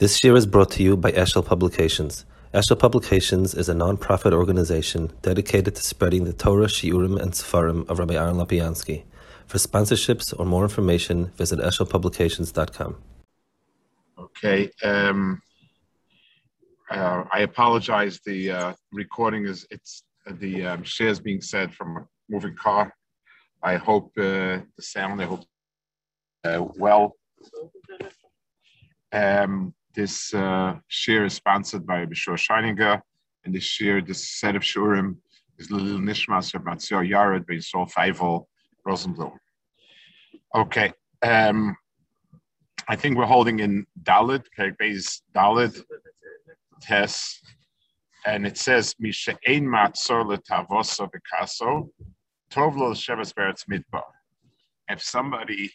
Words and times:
This 0.00 0.24
year 0.24 0.34
is 0.34 0.44
brought 0.44 0.72
to 0.72 0.82
you 0.82 0.96
by 0.96 1.12
Eshel 1.12 1.46
Publications. 1.46 2.26
Eshel 2.52 2.76
Publications 2.76 3.54
is 3.54 3.68
a 3.68 3.74
non-profit 3.74 4.32
organization 4.32 5.12
dedicated 5.22 5.76
to 5.76 5.82
spreading 5.84 6.24
the 6.24 6.32
Torah, 6.32 6.66
Shiurim, 6.66 7.16
and 7.22 7.30
Sefarim 7.30 7.88
of 7.88 8.00
Rabbi 8.00 8.14
Aaron 8.14 8.34
Lopiansky. 8.34 9.04
For 9.46 9.58
sponsorships 9.58 10.34
or 10.36 10.46
more 10.46 10.64
information, 10.64 11.26
visit 11.36 11.60
eshelpublications.com. 11.60 12.96
Okay. 14.18 14.68
Um, 14.82 15.40
uh, 16.90 17.22
I 17.32 17.42
apologize. 17.42 18.18
The 18.26 18.50
uh, 18.50 18.72
recording 18.92 19.46
is 19.46 19.64
it's 19.70 20.02
uh, 20.26 20.32
the 20.40 20.66
um, 20.66 20.82
shares 20.82 21.20
being 21.20 21.40
said 21.40 21.72
from 21.72 21.98
a 21.98 22.06
moving 22.28 22.56
car. 22.56 22.92
I 23.62 23.76
hope 23.76 24.10
uh, 24.18 24.58
the 24.76 24.80
sound. 24.80 25.22
I 25.22 25.26
hope 25.26 25.44
uh, 26.42 26.64
well. 26.76 27.14
Um, 29.12 29.72
this 29.94 30.34
uh, 30.34 30.76
share 30.88 31.24
is 31.24 31.34
sponsored 31.34 31.86
by 31.86 32.04
Bishor 32.06 32.36
Scheininger, 32.36 33.00
and 33.44 33.54
this 33.54 33.64
share, 33.64 34.00
this 34.00 34.28
set 34.28 34.56
of 34.56 34.62
shurim, 34.62 35.16
is 35.58 35.70
Lil 35.70 35.98
Nishmas 35.98 36.54
of 36.54 36.62
Matzio 36.62 37.08
Yered 37.08 37.46
by 37.46 37.58
Sol 37.58 37.86
Feivel 37.86 38.46
Rosenblum. 38.86 39.32
Okay, 40.54 40.92
um, 41.22 41.76
I 42.88 42.96
think 42.96 43.16
we're 43.16 43.26
holding 43.26 43.60
in 43.60 43.86
Dalit, 44.02 44.44
okay, 44.58 44.74
base 44.78 45.22
Dalit, 45.34 45.80
Tess, 46.80 47.40
and 48.26 48.46
it 48.46 48.58
says 48.58 48.94
Misha 48.98 49.36
Ein 49.46 49.64
Matzor 49.64 50.24
Letavoso 50.24 51.10
Picasso, 51.10 51.88
Tovlo 52.50 52.94
Shevas 52.94 53.32
Beretz 53.32 53.64
Midbar. 53.70 54.02
If 54.88 55.02
somebody 55.02 55.70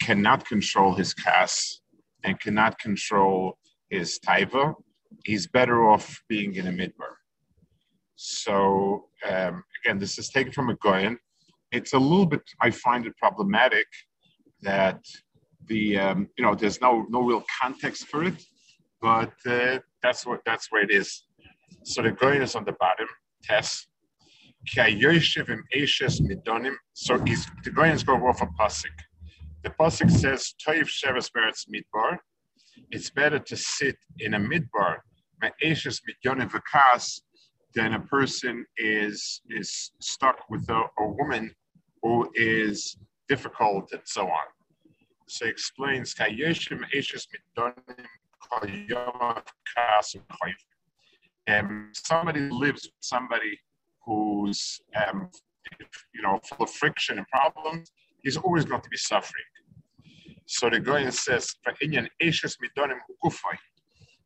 cannot 0.00 0.46
control 0.46 0.94
his 0.94 1.14
kas, 1.14 1.81
and 2.24 2.38
cannot 2.40 2.78
control 2.78 3.58
his 3.90 4.18
taiva, 4.26 4.74
he's 5.24 5.46
better 5.46 5.88
off 5.88 6.22
being 6.28 6.54
in 6.54 6.66
a 6.66 6.72
midbar. 6.72 7.14
So 8.16 9.06
um, 9.28 9.64
again, 9.84 9.98
this 9.98 10.18
is 10.18 10.28
taken 10.30 10.52
from 10.52 10.70
a 10.70 10.76
goyen. 10.76 11.18
It's 11.72 11.92
a 11.92 11.98
little 11.98 12.26
bit. 12.26 12.42
I 12.60 12.70
find 12.70 13.06
it 13.06 13.16
problematic 13.16 13.86
that 14.62 15.00
the 15.66 15.98
um, 15.98 16.28
you 16.36 16.44
know 16.44 16.54
there's 16.54 16.80
no 16.80 17.06
no 17.08 17.22
real 17.22 17.44
context 17.60 18.06
for 18.08 18.24
it, 18.24 18.42
but 19.00 19.32
uh, 19.46 19.78
that's 20.02 20.26
what 20.26 20.40
that's 20.44 20.70
where 20.70 20.82
it 20.82 20.90
is. 20.90 21.24
So 21.84 22.02
the 22.02 22.12
goyen 22.12 22.42
is 22.42 22.54
on 22.54 22.64
the 22.64 22.76
bottom. 22.78 23.08
Test. 23.42 23.88
So 26.92 27.18
he's, 27.24 27.46
the 27.64 27.70
goyen 27.70 27.92
is 27.94 28.04
going 28.04 28.22
off 28.22 28.42
a 28.42 28.46
pasuk. 28.46 28.96
The 29.62 29.70
pasuk 29.70 30.10
says, 30.10 30.54
"Toiv 30.66 30.88
sheves 30.88 31.30
beretz 31.30 31.66
midbar." 31.68 32.18
It's 32.90 33.10
better 33.10 33.38
to 33.38 33.56
sit 33.56 33.96
in 34.18 34.34
a 34.34 34.38
midbar, 34.38 34.98
than 37.74 37.94
a 37.94 38.00
person 38.00 38.66
is 38.76 39.40
is 39.48 39.92
stuck 40.00 40.38
with 40.50 40.68
a, 40.68 40.82
a 40.98 41.06
woman 41.06 41.54
who 42.02 42.30
is 42.34 42.96
difficult 43.28 43.90
and 43.92 44.02
so 44.04 44.22
on. 44.22 44.46
So 45.28 45.44
he 45.46 45.50
explains, 45.50 46.14
um, 51.48 51.90
somebody 51.94 52.40
lives 52.40 52.82
with 52.84 52.92
somebody 53.00 53.58
who's 54.04 54.80
um, 54.96 55.30
you 56.14 56.22
know 56.22 56.40
full 56.44 56.64
of 56.64 56.70
friction 56.70 57.18
and 57.18 57.26
problems, 57.28 57.90
he's 58.22 58.36
always 58.36 58.64
going 58.64 58.82
to 58.82 58.88
be 58.88 58.96
suffering. 58.96 59.44
So 60.52 60.68
the 60.68 60.80
Goyen 60.80 61.10
says, 61.10 61.56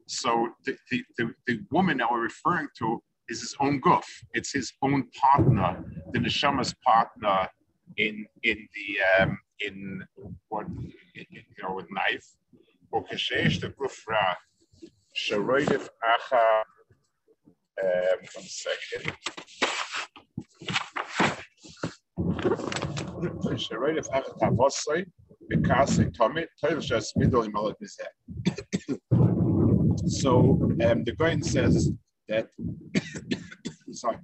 So 0.07 0.49
the, 0.65 0.77
the, 0.91 1.05
the, 1.19 1.31
the 1.47 1.61
woman 1.71 1.99
that 1.99 2.11
we're 2.11 2.21
referring 2.21 2.67
to 2.79 3.01
is 3.29 3.41
his 3.43 3.55
own 3.61 3.81
guf. 3.81 4.03
It's 4.35 4.53
his 4.53 4.73
own 4.83 5.09
partner, 5.15 5.85
the 6.13 6.19
neshama's 6.19 6.75
partner 6.85 7.49
in 7.97 8.27
in 8.43 8.69
the 8.75 9.23
um, 9.23 9.39
in 9.61 10.03
what 10.49 10.67
you 11.15 11.43
know 11.63 11.75
with 11.75 11.87
knife. 11.93 12.27
Okeshesh 12.93 13.61
the 13.61 13.69
gufra 13.69 14.35
sharoidif 15.17 15.89
acha. 16.13 16.63
Um, 17.83 18.19
one 18.35 18.45
second. 18.45 19.13
Sharoidif 23.65 24.09
acha 24.11 24.39
tavosoi 24.41 25.07
so 30.07 30.31
um, 30.85 31.05
the 31.05 31.15
Goyen 31.17 31.43
says 31.43 31.91
that 32.29 32.49
sorry, 33.93 34.19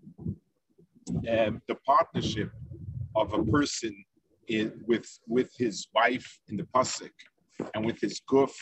um, 1.31 1.61
the 1.69 1.77
partnership 1.87 2.51
of 3.15 3.33
a 3.35 3.43
person 3.45 3.95
in, 4.49 4.73
with 4.87 5.07
with 5.27 5.51
his 5.59 5.89
wife 5.95 6.39
in 6.49 6.57
the 6.57 6.67
pasuk 6.75 7.11
and 7.75 7.85
with 7.85 8.01
his 8.01 8.21
goof 8.27 8.55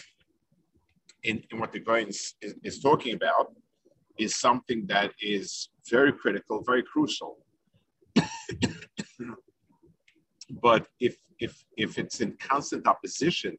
in, 1.22 1.42
in 1.50 1.58
what 1.58 1.72
the 1.72 1.80
Goyen 1.80 2.08
is, 2.08 2.34
is 2.62 2.80
talking 2.80 3.14
about 3.14 3.52
is 4.18 4.36
something 4.36 4.86
that 4.86 5.12
is 5.20 5.70
very 5.88 6.12
critical, 6.12 6.62
very 6.66 6.82
crucial. 6.82 7.38
but 10.62 10.86
if 11.00 11.16
if 11.40 11.64
if 11.76 11.98
it's 11.98 12.20
in 12.20 12.36
constant 12.38 12.86
opposition 12.86 13.56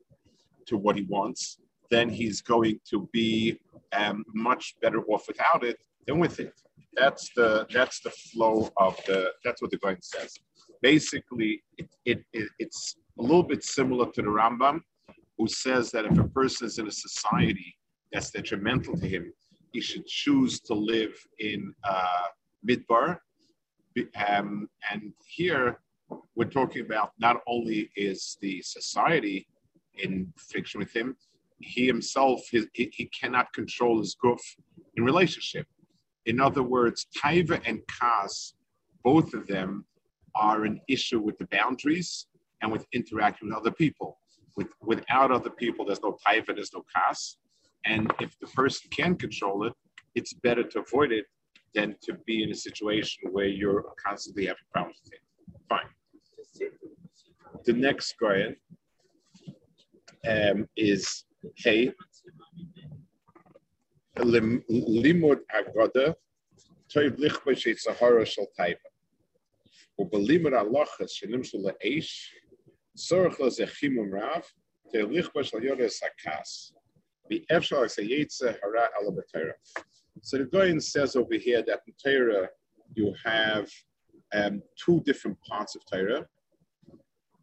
to 0.68 0.78
what 0.78 0.96
he 0.96 1.03
wants, 1.03 1.58
then 1.90 2.09
he's 2.09 2.42
going 2.42 2.80
to 2.90 3.09
be 3.12 3.59
um, 3.94 4.24
much 4.34 4.75
better 4.81 5.02
off 5.06 5.28
without 5.28 5.64
it 5.64 5.78
than 6.08 6.20
with 6.20 6.40
it. 6.40 6.53
That's 6.96 7.30
the 7.36 7.68
that's 7.74 8.02
the 8.02 8.12
flow 8.12 8.70
of 8.78 8.97
the 9.08 9.31
that's 9.44 9.62
what 9.62 9.72
the 9.72 9.78
Goyen 9.78 10.02
says. 10.02 10.34
Basically, 10.81 11.64
it, 11.78 11.88
it, 12.06 12.24
it, 12.34 12.50
it's 12.58 12.96
a 13.20 13.22
little 13.22 13.44
bit 13.44 13.64
similar 13.64 14.09
to 14.12 14.22
the 14.22 14.28
Rambam, 14.28 14.81
who 15.38 15.47
says 15.47 15.91
that 15.91 16.06
if 16.06 16.18
a 16.18 16.28
person 16.30 16.68
is 16.68 16.80
in 16.80 16.88
a 16.88 16.91
society 16.91 17.75
that's 18.12 18.31
detrimental 18.31 18.97
to 18.97 19.08
him, 19.08 19.31
he 19.74 19.80
should 19.80 20.06
choose 20.08 20.59
to 20.62 20.74
live 20.74 21.14
in 21.40 21.74
uh, 21.84 22.28
midbar. 22.68 23.18
Um, 24.28 24.70
and 24.91 25.14
here, 25.28 25.80
we're 26.35 26.45
talking 26.45 26.85
about 26.85 27.11
not 27.19 27.38
only 27.47 27.89
is 27.95 28.38
the 28.41 28.61
society 28.61 29.47
in 29.99 30.31
fiction 30.38 30.79
with 30.79 30.95
him, 30.95 31.16
he 31.59 31.85
himself, 31.85 32.41
he, 32.49 32.66
he 32.73 33.09
cannot 33.19 33.53
control 33.53 33.99
his 33.99 34.16
guf 34.23 34.39
in 34.95 35.03
relationship. 35.03 35.67
In 36.25 36.39
other 36.39 36.63
words, 36.63 37.07
taiva 37.23 37.61
and 37.66 37.81
kas, 37.88 38.53
both 39.03 39.33
of 39.33 39.47
them 39.47 39.85
are 40.35 40.63
an 40.63 40.79
issue 40.88 41.19
with 41.19 41.38
the 41.38 41.47
boundaries 41.51 42.28
and 42.61 42.72
with 42.72 42.85
interacting 42.93 43.49
with 43.49 43.57
other 43.57 43.72
people. 43.72 44.17
With, 44.55 44.67
without 44.81 45.31
other 45.31 45.49
people, 45.49 45.85
there's 45.85 46.01
no 46.01 46.17
taiva, 46.25 46.55
there's 46.55 46.73
no 46.73 46.83
kas. 46.95 47.38
And 47.85 48.11
if 48.19 48.38
the 48.39 48.47
person 48.47 48.89
can 48.91 49.16
control 49.16 49.66
it, 49.66 49.73
it's 50.16 50.33
better 50.33 50.63
to 50.63 50.79
avoid 50.79 51.11
it 51.11 51.25
than 51.73 51.95
to 52.03 52.13
be 52.25 52.43
in 52.43 52.51
a 52.51 52.55
situation 52.55 53.31
where 53.31 53.47
you're 53.47 53.85
constantly 54.03 54.45
having 54.45 54.63
problems 54.73 54.99
with 55.03 55.13
it. 55.13 55.19
Fine 55.69 55.85
the 57.65 57.72
next 57.72 58.15
Goyen 58.19 58.56
um, 60.28 60.69
is 60.77 61.25
Hey 61.56 61.93
Limud 64.19 65.41
Agoda 65.54 66.15
Toiv 66.94 67.19
Lichba 67.19 67.56
Sheit 67.56 67.78
Sahara 67.78 68.25
Shal 68.25 68.47
Taiva 68.59 68.91
ובלימוד 69.99 70.53
הלוחס 70.53 71.10
שנמשו 71.10 71.59
לאש, 71.62 72.34
צורך 72.94 73.41
לזה 73.41 73.66
חימום 73.66 74.15
רב, 74.15 74.43
תליכבה 74.91 75.44
של 75.44 75.65
יורס 75.65 76.03
הכעס, 76.03 76.72
ואפשר 77.31 77.82
לסייצה 77.82 78.50
הרע 78.62 78.87
על 78.95 79.07
הבתרה. 79.09 79.53
So 80.22 80.39
the 80.39 80.45
Goyen 80.45 80.80
says 80.80 81.15
over 81.15 81.36
here 81.47 81.63
that 81.68 81.80
in 81.86 81.95
Torah 82.03 82.48
you 82.97 83.13
have 83.24 83.66
um, 84.39 84.63
two 84.83 85.01
different 85.09 85.39
parts 85.48 85.77
of 85.77 85.83
Torah 85.92 86.22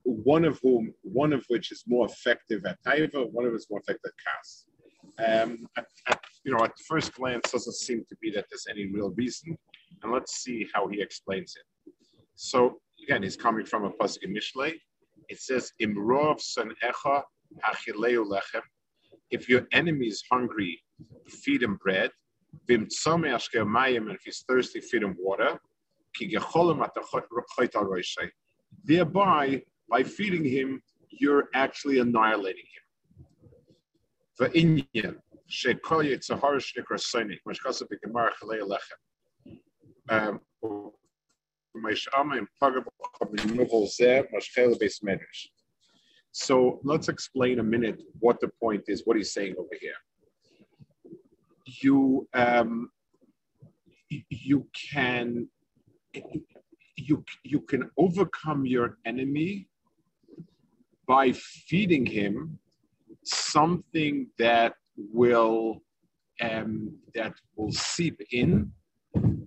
one 0.08 0.44
of 0.44 0.58
whom, 0.62 0.92
one 1.02 1.32
of 1.32 1.44
which 1.48 1.72
is 1.72 1.84
more 1.86 2.06
effective 2.06 2.64
at 2.64 2.78
taiva, 2.86 3.30
one 3.30 3.46
of 3.46 3.54
is 3.54 3.66
more 3.70 3.80
effective 3.80 4.10
at 4.12 4.24
kas. 4.24 4.64
Um, 5.18 5.66
at, 5.76 5.86
at, 6.08 6.20
you 6.44 6.52
know, 6.52 6.64
at 6.64 6.72
first 6.86 7.12
glance, 7.14 7.50
doesn't 7.50 7.74
seem 7.74 8.04
to 8.08 8.16
be 8.20 8.30
that 8.30 8.46
there's 8.50 8.66
any 8.70 8.86
real 8.86 9.10
reason, 9.10 9.56
and 10.02 10.12
let's 10.12 10.42
see 10.42 10.66
how 10.72 10.86
he 10.88 11.00
explains 11.00 11.54
it. 11.56 11.92
So 12.36 12.80
again, 13.02 13.22
he's 13.22 13.36
coming 13.36 13.66
from 13.66 13.84
a 13.84 13.90
pasuk 13.90 14.22
in 14.22 14.34
Mishlei. 14.34 14.74
It 15.28 15.40
says, 15.40 15.72
"Imrov 15.82 16.40
son 16.40 16.72
echa 16.82 17.22
hachileu 17.64 18.24
lechem." 18.26 18.62
If 19.30 19.48
your 19.48 19.66
enemy 19.72 20.06
is 20.06 20.22
hungry, 20.30 20.80
feed 21.26 21.62
him 21.62 21.76
bread. 21.76 22.10
Vim 22.66 22.86
mayim, 22.86 24.02
and 24.06 24.12
if 24.12 24.22
he's 24.24 24.44
thirsty, 24.48 24.80
feed 24.80 25.02
him 25.02 25.16
water. 25.18 25.58
Thereby, 28.84 29.62
by 29.90 30.02
feeding 30.02 30.44
him, 30.44 30.82
you're 31.10 31.48
actually 31.54 31.98
annihilating 31.98 32.64
him. 32.64 32.82
Um, 40.10 40.40
so 46.32 46.80
let's 46.84 47.08
explain 47.08 47.58
a 47.58 47.62
minute 47.62 48.00
what 48.20 48.40
the 48.40 48.48
point 48.60 48.84
is, 48.86 49.02
what 49.04 49.16
he's 49.16 49.32
saying 49.32 49.54
over 49.58 49.68
here. 49.80 49.92
You 51.82 52.28
um, 52.34 52.90
you 54.08 54.66
can 54.90 55.48
you 56.96 57.24
you 57.44 57.60
can 57.60 57.90
overcome 57.98 58.66
your 58.66 58.98
enemy 59.04 59.68
by 61.08 61.32
feeding 61.32 62.04
him 62.04 62.58
something 63.24 64.28
that 64.38 64.74
will 64.96 65.82
um, 66.40 66.94
that 67.14 67.32
will 67.56 67.72
seep 67.72 68.20
in 68.30 68.70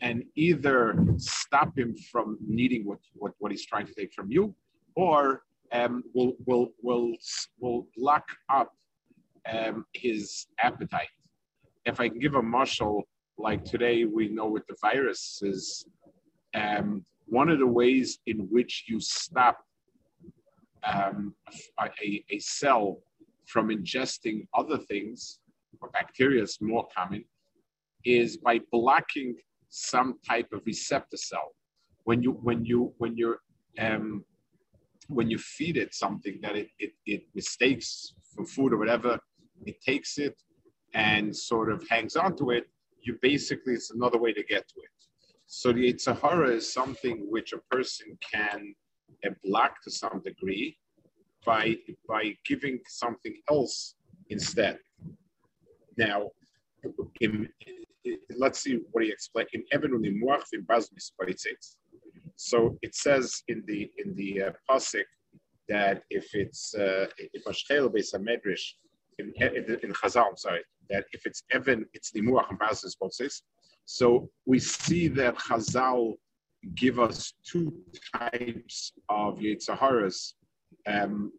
and 0.01 0.23
either 0.35 0.95
stop 1.17 1.77
him 1.77 1.95
from 2.11 2.37
needing 2.45 2.83
what, 2.83 2.97
what, 3.13 3.33
what 3.39 3.51
he's 3.51 3.65
trying 3.65 3.85
to 3.85 3.93
take 3.93 4.11
from 4.13 4.29
you, 4.29 4.53
or 4.95 5.43
um, 5.71 6.03
will 6.13 6.33
will 6.45 6.71
will 6.81 7.13
will 7.59 7.87
lock 7.97 8.25
up 8.49 8.71
um, 9.49 9.85
his 9.93 10.47
appetite. 10.59 11.07
If 11.85 11.99
I 11.99 12.09
can 12.09 12.19
give 12.19 12.35
a 12.35 12.41
muscle, 12.41 13.03
like 13.37 13.63
today, 13.63 14.05
we 14.05 14.27
know 14.27 14.47
with 14.47 14.65
the 14.67 14.75
virus 14.81 15.41
is 15.43 15.85
um, 16.53 17.05
one 17.27 17.49
of 17.49 17.59
the 17.59 17.67
ways 17.67 18.19
in 18.25 18.39
which 18.51 18.85
you 18.87 18.99
stop 18.99 19.59
um, 20.83 21.35
a, 21.79 22.23
a 22.29 22.39
cell 22.39 22.99
from 23.47 23.69
ingesting 23.69 24.47
other 24.57 24.77
things, 24.77 25.39
or 25.81 25.89
bacteria 25.89 26.43
is 26.43 26.57
more 26.61 26.87
common, 26.95 27.23
is 28.05 28.37
by 28.37 28.59
blocking 28.71 29.35
some 29.69 30.19
type 30.27 30.47
of 30.53 30.61
receptor 30.65 31.17
cell. 31.17 31.55
When 32.03 32.21
you 32.21 32.31
when 32.31 32.65
you 32.65 32.93
when 32.97 33.15
you're 33.15 33.39
um, 33.79 34.25
when 35.07 35.29
you 35.29 35.37
feed 35.37 35.77
it 35.77 35.93
something 35.93 36.39
that 36.41 36.55
it, 36.55 36.69
it, 36.79 36.93
it 37.05 37.23
mistakes 37.35 38.13
for 38.33 38.45
food 38.45 38.73
or 38.73 38.77
whatever, 38.77 39.19
it 39.65 39.81
takes 39.81 40.17
it 40.17 40.41
and 40.93 41.35
sort 41.35 41.71
of 41.71 41.85
hangs 41.89 42.15
on 42.15 42.35
to 42.37 42.51
it. 42.51 42.65
You 43.01 43.17
basically 43.21 43.73
it's 43.73 43.91
another 43.91 44.17
way 44.17 44.33
to 44.33 44.43
get 44.43 44.67
to 44.69 44.75
it. 44.79 44.89
So 45.47 45.73
the 45.73 45.97
Sahara 45.97 46.49
is 46.49 46.71
something 46.71 47.27
which 47.29 47.51
a 47.53 47.57
person 47.75 48.17
can 48.33 48.73
uh, 49.25 49.29
block 49.43 49.81
to 49.83 49.91
some 49.91 50.21
degree 50.23 50.77
by 51.45 51.75
by 52.07 52.35
giving 52.45 52.79
something 52.87 53.35
else 53.49 53.95
instead. 54.29 54.77
Now, 55.97 56.29
in, 57.19 57.49
let's 58.37 58.59
see 58.61 58.79
what 58.91 59.03
he 59.03 59.11
explained 59.11 59.49
in 59.53 59.63
Evan 59.71 59.93
in 60.05 60.65
So 62.35 62.77
it 62.81 62.95
says 62.95 63.43
in 63.47 63.63
the 63.67 63.89
in 63.97 64.15
the 64.15 64.43
uh, 64.43 64.51
pasuk 64.69 65.05
that 65.69 66.03
if 66.09 66.33
it's 66.33 66.73
uh, 66.75 67.07
if 67.17 67.43
a 67.45 67.89
base 67.89 68.13
a 68.13 68.19
medrash 68.19 68.65
in, 69.19 69.33
in 69.37 69.93
Chazal, 69.93 70.29
I'm 70.29 70.37
sorry, 70.37 70.61
that 70.89 71.05
if 71.13 71.25
it's 71.25 71.43
Evan, 71.51 71.85
it's 71.93 72.11
the 72.11 72.21
Muach 72.21 72.49
and 72.49 72.59
Bazis 72.59 72.95
So 73.85 74.29
we 74.45 74.59
see 74.59 75.07
that 75.09 75.35
Chazal 75.37 76.15
give 76.75 76.99
us 76.99 77.33
two 77.43 77.73
types 78.15 78.93
of 79.09 79.39
Yetzaharas. 79.39 80.33
Um, 80.87 81.31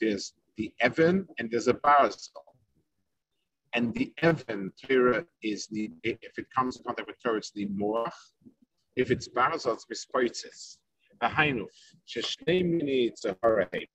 there's 0.00 0.34
the 0.56 0.72
Evan 0.80 1.26
and 1.38 1.50
there's 1.50 1.68
a 1.68 1.74
Barzal. 1.74 2.28
And 3.74 3.94
the 3.94 4.12
Evan 4.22 4.72
Torah 4.82 5.24
is 5.42 5.66
the, 5.68 5.90
if 6.02 6.38
it 6.38 6.46
comes 6.54 6.76
in 6.76 6.84
contact 6.84 7.08
with 7.08 7.22
Torah, 7.22 7.38
it's 7.38 7.50
the 7.50 7.66
Moach. 7.66 8.12
If 8.96 9.10
it's 9.10 9.28
Barzal, 9.28 9.74
it's 9.74 9.86
Mispoitzis. 9.86 10.78
Ahainu, 11.22 11.66
Sheshnei 12.08 12.64
Mini 12.64 13.10
Tzaharahe, 13.10 13.88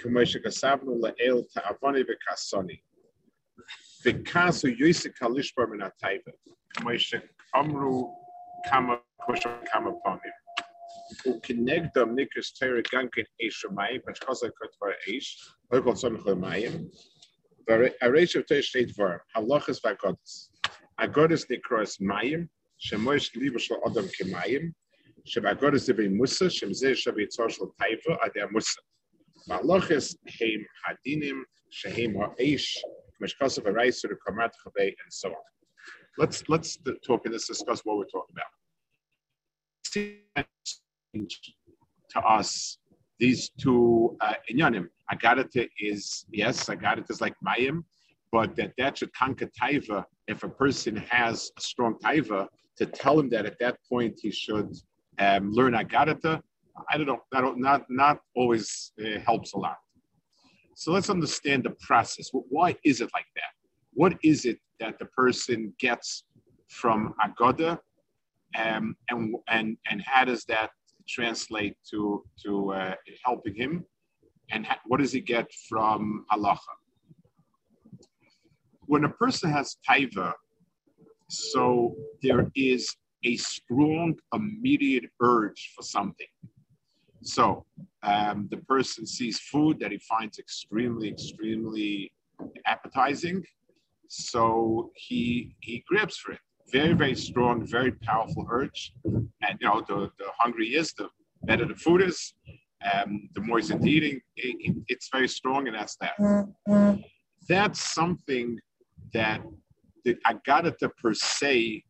Kumosha 0.00 0.42
Kasabnu 0.42 1.00
La'el 1.00 1.44
Ta'avani 1.52 2.04
V'Kasoni. 2.04 2.80
V'Kasu 4.04 4.76
Yosef 4.78 5.12
Kalishbar 5.20 5.68
Min 5.68 5.80
HaTaiva. 5.80 6.32
Kumosha 6.76 7.20
Amru 8.71 8.97
Kama 8.97 8.97
Kosha 9.21 9.63
Kama 9.71 9.91
Ponim. 10.03 10.35
וכנגדם 11.27 12.15
ניקרס 12.15 12.53
תרא 12.59 12.81
גם 12.93 13.07
כן 13.11 13.21
אש 13.47 13.65
ומים, 13.65 14.01
פשחוסה 14.11 14.47
כתבר 14.55 14.91
אש, 15.09 15.49
לא 15.71 15.81
כל 15.81 15.95
סומך 15.95 16.27
למים, 16.27 16.71
והריש 17.67 18.37
of 18.37 18.41
תרא 18.47 18.61
שתי 18.61 18.85
דברים, 18.85 19.17
הלוכס 19.35 19.85
והגודס. 19.85 20.51
הגודס 20.99 21.51
נקרס 21.51 22.01
מים, 22.01 22.47
שמויש 22.77 23.35
ליבו 23.35 23.59
של 23.59 23.75
אדם 23.87 24.03
כמים, 24.13 24.71
שבהגודס 25.25 25.85
זה 25.85 25.93
במוסה, 25.93 26.49
שמזה 26.49 26.95
שווה 26.95 27.23
יצור 27.23 27.49
של 27.49 27.63
טייבה 27.77 28.23
עד 28.23 28.31
המוסה. 28.37 28.81
והלוכס 29.47 30.15
הם 30.25 30.63
הדינים 30.89 31.43
שהם 31.69 32.13
האש, 32.21 32.83
כמו 33.17 33.27
שכוסף 33.27 33.65
הרייסו 33.65 34.07
לקומת 34.07 34.55
חבי 34.55 34.89
and 34.89 35.29
so 35.29 35.31
on. 35.31 35.58
Let's, 36.18 36.42
let's 36.48 36.78
talk 37.06 37.22
and 37.24 37.32
let's 37.32 37.46
discuss 37.46 37.80
what 37.84 37.96
we're 37.96 38.04
talking 38.04 38.34
about 38.34 38.46
to 42.10 42.20
us 42.20 42.78
these 43.20 43.50
two 43.60 44.16
uh. 44.20 44.34
Agadata 45.12 45.68
is, 45.78 46.24
yes, 46.32 46.66
Agadata 46.66 47.10
is 47.10 47.20
like 47.20 47.34
Mayim, 47.46 47.84
but 48.32 48.56
that 48.56 48.72
that 48.78 48.98
should 48.98 49.12
conquer 49.12 49.50
taiva 49.60 50.04
if 50.28 50.42
a 50.42 50.48
person 50.48 50.96
has 50.96 51.50
a 51.58 51.60
strong 51.60 51.96
taiva 52.02 52.46
to 52.78 52.86
tell 52.86 53.18
him 53.18 53.28
that 53.28 53.44
at 53.44 53.58
that 53.60 53.76
point 53.88 54.18
he 54.22 54.30
should 54.30 54.72
um, 55.18 55.50
learn 55.52 55.74
Agadata. 55.74 56.40
I 56.88 56.96
don't 56.96 57.06
know, 57.06 57.20
that 57.32 57.42
not, 57.58 57.82
not 57.90 58.20
always 58.34 58.92
uh, 59.04 59.18
helps 59.20 59.52
a 59.52 59.58
lot. 59.58 59.76
So 60.76 60.92
let's 60.92 61.10
understand 61.10 61.64
the 61.64 61.74
process. 61.80 62.30
Why 62.32 62.74
is 62.84 63.00
it 63.02 63.10
like 63.12 63.26
that? 63.36 63.52
What 63.92 64.16
is 64.22 64.44
it 64.44 64.58
that 64.78 64.98
the 64.98 65.06
person 65.06 65.74
gets 65.78 66.24
from 66.68 67.14
Agoda, 67.22 67.78
um, 68.58 68.96
and, 69.08 69.34
and, 69.48 69.76
and 69.90 70.02
how 70.02 70.24
does 70.24 70.44
that 70.44 70.70
translate 71.08 71.74
to, 71.90 72.24
to 72.44 72.72
uh, 72.72 72.94
helping 73.24 73.54
him? 73.54 73.84
And 74.52 74.66
ha- 74.66 74.80
what 74.86 75.00
does 75.00 75.12
he 75.12 75.20
get 75.20 75.46
from 75.68 76.24
halacha? 76.32 76.58
When 78.86 79.04
a 79.04 79.08
person 79.08 79.50
has 79.52 79.76
taiva, 79.88 80.32
so 81.28 81.94
there 82.22 82.50
is 82.56 82.94
a 83.24 83.36
strong 83.36 84.14
immediate 84.34 85.04
urge 85.22 85.72
for 85.76 85.82
something. 85.82 86.26
So 87.22 87.66
um, 88.02 88.48
the 88.50 88.56
person 88.56 89.06
sees 89.06 89.38
food 89.38 89.78
that 89.80 89.92
he 89.92 89.98
finds 89.98 90.38
extremely, 90.38 91.08
extremely 91.08 92.12
appetizing. 92.66 93.44
So 94.12 94.90
he 94.94 95.54
he 95.60 95.84
grabs 95.88 96.16
for 96.16 96.32
it 96.32 96.40
very, 96.72 96.94
very 96.94 97.14
strong, 97.14 97.66
very 97.66 97.92
powerful 97.92 98.46
urge. 98.50 98.92
And 99.04 99.58
you 99.60 99.66
know, 99.68 99.82
the, 99.86 100.10
the 100.18 100.26
hungry 100.38 100.68
is, 100.68 100.92
the 100.94 101.08
better 101.42 101.64
the 101.66 101.74
food 101.74 102.02
is, 102.02 102.34
um, 102.92 103.28
the 103.34 103.40
more 103.40 103.58
he's 103.58 103.70
eating. 103.72 104.20
It, 104.36 104.56
it, 104.60 104.76
it's 104.88 105.08
very 105.12 105.28
strong, 105.28 105.66
and 105.68 105.76
that's 105.76 105.96
that. 106.00 106.12
That's 107.48 107.80
something 107.94 108.58
that 109.12 109.42
the 110.04 110.16
agadata 110.26 110.90
per 110.96 111.14
se, 111.14 111.84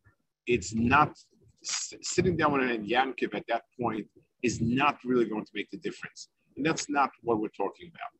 it's 0.47 0.73
not 0.73 1.15
sitting 1.63 2.35
down 2.35 2.53
with 2.53 2.69
an 2.69 2.87
yankiv 2.87 3.35
at 3.35 3.45
that 3.47 3.63
point 3.79 4.07
is 4.43 4.59
not 4.61 4.97
really 5.05 5.25
going 5.25 5.45
to 5.45 5.51
make 5.53 5.69
the 5.69 5.77
difference. 5.77 6.29
And 6.57 6.65
that's 6.65 6.89
not 6.89 7.11
what 7.21 7.39
we're 7.39 7.49
talking 7.49 7.89
about. 7.93 8.11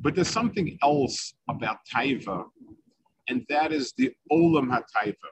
But 0.00 0.14
there's 0.14 0.28
something 0.28 0.78
else 0.82 1.34
about 1.48 1.78
taiva, 1.94 2.44
and 3.28 3.44
that 3.48 3.72
is 3.72 3.92
the 3.96 4.12
olam 4.32 4.68
hataiva 4.70 5.30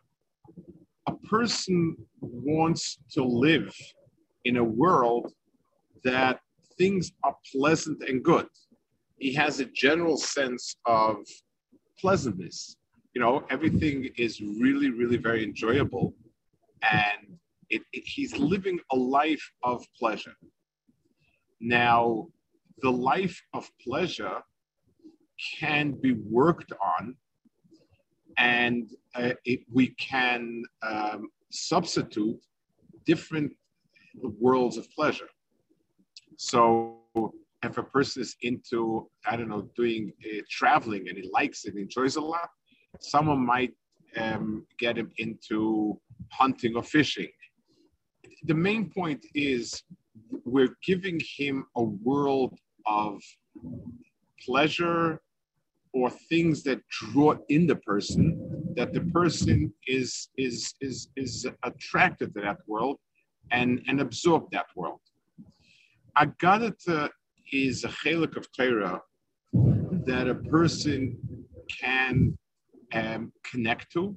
a 1.09 1.17
person 1.27 1.97
wants 2.21 2.99
to 3.11 3.25
live 3.25 3.75
in 4.45 4.59
a 4.59 4.65
world 4.65 5.33
that 6.05 6.41
things 6.77 7.13
are 7.25 7.35
pleasant 7.51 8.03
and 8.09 8.23
good. 8.23 8.47
He 9.17 9.33
has 9.35 9.59
a 9.59 9.65
general 9.65 10.19
sense 10.19 10.77
of 10.85 11.17
pleasantness. 11.99 12.77
You 13.15 13.23
know, 13.23 13.45
everything 13.51 14.11
is 14.19 14.41
really, 14.41 14.91
really 14.91 15.17
very 15.17 15.43
enjoyable. 15.43 16.15
And 16.83 17.39
it, 17.71 17.83
it, 17.93 18.05
he's 18.05 18.37
living 18.37 18.79
a 18.93 18.97
life 18.97 19.47
of 19.63 19.85
pleasure. 19.99 20.37
Now, 21.61 22.29
the 22.83 22.93
life 22.93 23.41
of 23.55 23.69
pleasure 23.83 24.43
can 25.59 25.93
be 25.93 26.13
worked 26.13 26.73
on 26.99 27.15
and 28.37 28.93
uh, 29.15 29.33
it, 29.45 29.61
we 29.73 29.89
can 29.89 30.63
um, 30.83 31.29
substitute 31.51 32.39
different 33.05 33.53
worlds 34.41 34.77
of 34.77 34.91
pleasure. 34.93 35.29
So 36.37 36.99
if 37.63 37.79
a 37.79 37.83
person 37.83 38.23
is 38.23 38.37
into, 38.43 39.09
I 39.27 39.37
don't 39.37 39.49
know, 39.49 39.69
doing 39.77 40.13
uh, 40.25 40.43
traveling 40.49 41.09
and 41.09 41.19
he 41.19 41.29
likes 41.33 41.65
it, 41.65 41.75
enjoys 41.75 42.17
it 42.17 42.23
a 42.23 42.27
lot, 42.27 42.49
Someone 43.01 43.45
might 43.45 43.75
um, 44.17 44.67
get 44.79 44.97
him 44.97 45.11
into 45.19 46.01
hunting 46.33 46.75
or 46.77 46.83
fishing. 46.83 47.29
The 48.45 48.55
main 48.55 48.91
point 48.91 49.25
is 49.35 49.83
we're 50.45 50.77
giving 50.85 51.21
him 51.37 51.67
a 51.77 51.83
world 51.83 52.59
of 52.87 53.21
pleasure 54.45 55.21
or 55.93 56.11
things 56.11 56.63
that 56.63 56.81
draw 56.89 57.35
in 57.49 57.67
the 57.67 57.77
person 57.77 58.39
that 58.77 58.93
the 58.93 59.01
person 59.13 59.73
is 59.87 60.29
is 60.37 60.75
is 60.81 61.09
is 61.17 61.47
attracted 61.65 62.35
to 62.35 62.41
that 62.41 62.59
world 62.67 62.99
and 63.51 63.81
and 63.89 64.01
absorb 64.01 64.51
that 64.53 64.67
world. 64.77 65.01
Agadata 66.17 67.09
is 67.53 67.85
a 67.85 67.89
chelik 67.89 68.37
of 68.37 68.47
Torah 68.53 69.01
that 70.07 70.29
a 70.29 70.35
person 70.35 71.17
can 71.81 72.37
um, 72.93 73.33
connect 73.51 73.93
to 73.93 74.17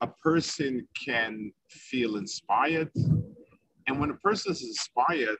a 0.00 0.06
person 0.22 0.86
can 1.06 1.52
feel 1.70 2.16
inspired 2.16 2.90
and 3.86 3.98
when 3.98 4.10
a 4.10 4.18
person 4.28 4.52
is 4.52 4.62
inspired 4.62 5.38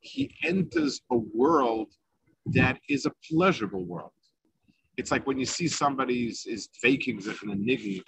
he 0.00 0.34
enters 0.44 1.00
a 1.12 1.18
world 1.42 1.88
that 2.46 2.78
is 2.88 3.06
a 3.06 3.12
pleasurable 3.28 3.84
world 3.84 4.21
it's 4.96 5.10
like 5.10 5.26
when 5.26 5.38
you 5.38 5.46
see 5.46 5.68
somebody 5.68 6.26
is, 6.26 6.68
faking 6.80 7.20
in 7.42 7.50
a 7.50 7.56
niggy. 7.56 8.02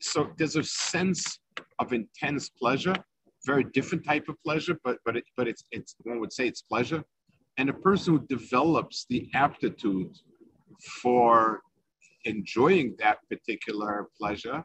So 0.00 0.30
there's 0.36 0.56
a 0.56 0.64
sense 0.64 1.38
of 1.78 1.92
intense 1.92 2.50
pleasure, 2.50 2.94
very 3.46 3.64
different 3.64 4.04
type 4.04 4.28
of 4.28 4.36
pleasure, 4.44 4.78
but 4.84 4.98
but 5.04 5.16
it, 5.16 5.24
but 5.36 5.48
it's 5.48 5.64
it's 5.72 5.94
one 6.02 6.20
would 6.20 6.32
say 6.32 6.46
it's 6.46 6.62
pleasure, 6.62 7.02
and 7.56 7.70
a 7.70 7.72
person 7.72 8.14
who 8.14 8.26
develops 8.26 9.06
the 9.08 9.28
aptitude 9.34 10.14
for 11.02 11.60
enjoying 12.24 12.94
that 12.98 13.18
particular 13.30 14.08
pleasure, 14.18 14.62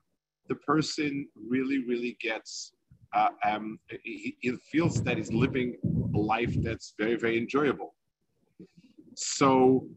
the 0.49 0.55
person 0.55 1.27
really 1.35 1.85
really 1.85 2.17
gets. 2.21 2.73
Uh, 3.13 3.29
um, 3.45 3.79
he, 4.03 4.35
he 4.41 4.51
feels 4.69 5.01
that 5.03 5.15
he's 5.15 5.31
living 5.31 5.77
a 6.13 6.17
life 6.17 6.53
that's 6.61 6.93
very 6.99 7.15
very 7.15 7.37
enjoyable. 7.37 7.95
So 9.15 9.87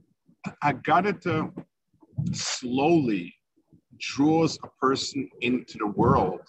Agadata 0.64 1.52
slowly 2.32 3.34
draws 3.98 4.58
a 4.62 4.68
person 4.80 5.28
into 5.40 5.78
the 5.78 5.86
world, 5.86 6.40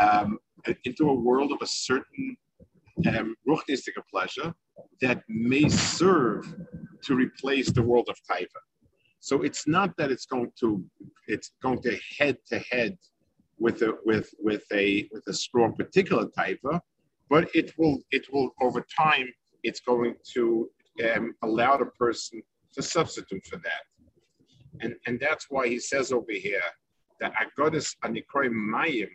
um, 0.00 0.38
into 0.84 1.08
a 1.08 1.14
world 1.14 1.52
of 1.52 1.58
a 1.62 1.66
certain 1.66 2.36
um, 3.08 3.36
pleasure 4.10 4.54
that 5.00 5.22
may 5.28 5.68
serve 5.68 6.54
to 7.02 7.14
replace 7.14 7.70
the 7.70 7.82
world 7.82 8.08
of 8.08 8.16
taiva. 8.30 8.60
So 9.20 9.42
it's 9.42 9.66
not 9.66 9.96
that 9.98 10.10
it's 10.10 10.26
going 10.26 10.52
to 10.60 10.84
it's 11.26 11.52
going 11.62 11.82
to 11.82 11.98
head 12.18 12.36
to 12.50 12.58
head 12.70 12.96
with 13.58 13.82
a 13.82 13.96
with 14.04 14.30
with 14.38 14.64
a 14.72 15.08
with 15.12 15.24
a 15.26 15.32
strong 15.32 15.74
particular 15.74 16.26
taiva, 16.38 16.80
but 17.28 17.48
it 17.54 17.72
will 17.78 17.98
it 18.10 18.26
will 18.32 18.50
over 18.60 18.84
time 18.96 19.28
it's 19.62 19.80
going 19.80 20.14
to 20.34 20.70
um, 21.12 21.34
allow 21.42 21.76
the 21.76 21.86
person 21.98 22.42
to 22.76 22.82
substitute 22.82 23.44
for 23.46 23.56
that. 23.56 23.82
And, 24.80 24.94
and 25.06 25.18
that's 25.18 25.46
why 25.48 25.68
he 25.68 25.78
says 25.78 26.12
over 26.12 26.32
here 26.32 26.68
that 27.20 27.32
Agodis 27.42 27.96
Anikroim 28.04 28.54
Mayim 28.74 29.08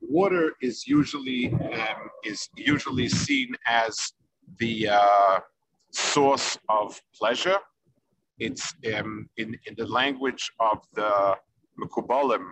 Water 0.00 0.52
is 0.60 0.86
usually 0.86 1.52
um, 1.52 2.10
is 2.24 2.48
usually 2.56 3.08
seen 3.08 3.54
as 3.66 4.12
the 4.58 4.88
uh, 4.88 5.38
source 5.92 6.58
of 6.68 7.00
pleasure. 7.14 7.58
It's 8.38 8.74
um, 8.94 9.28
in, 9.36 9.56
in 9.66 9.74
the 9.76 9.86
language 9.86 10.50
of 10.58 10.78
the 10.94 11.36
Mekubalim, 11.80 12.50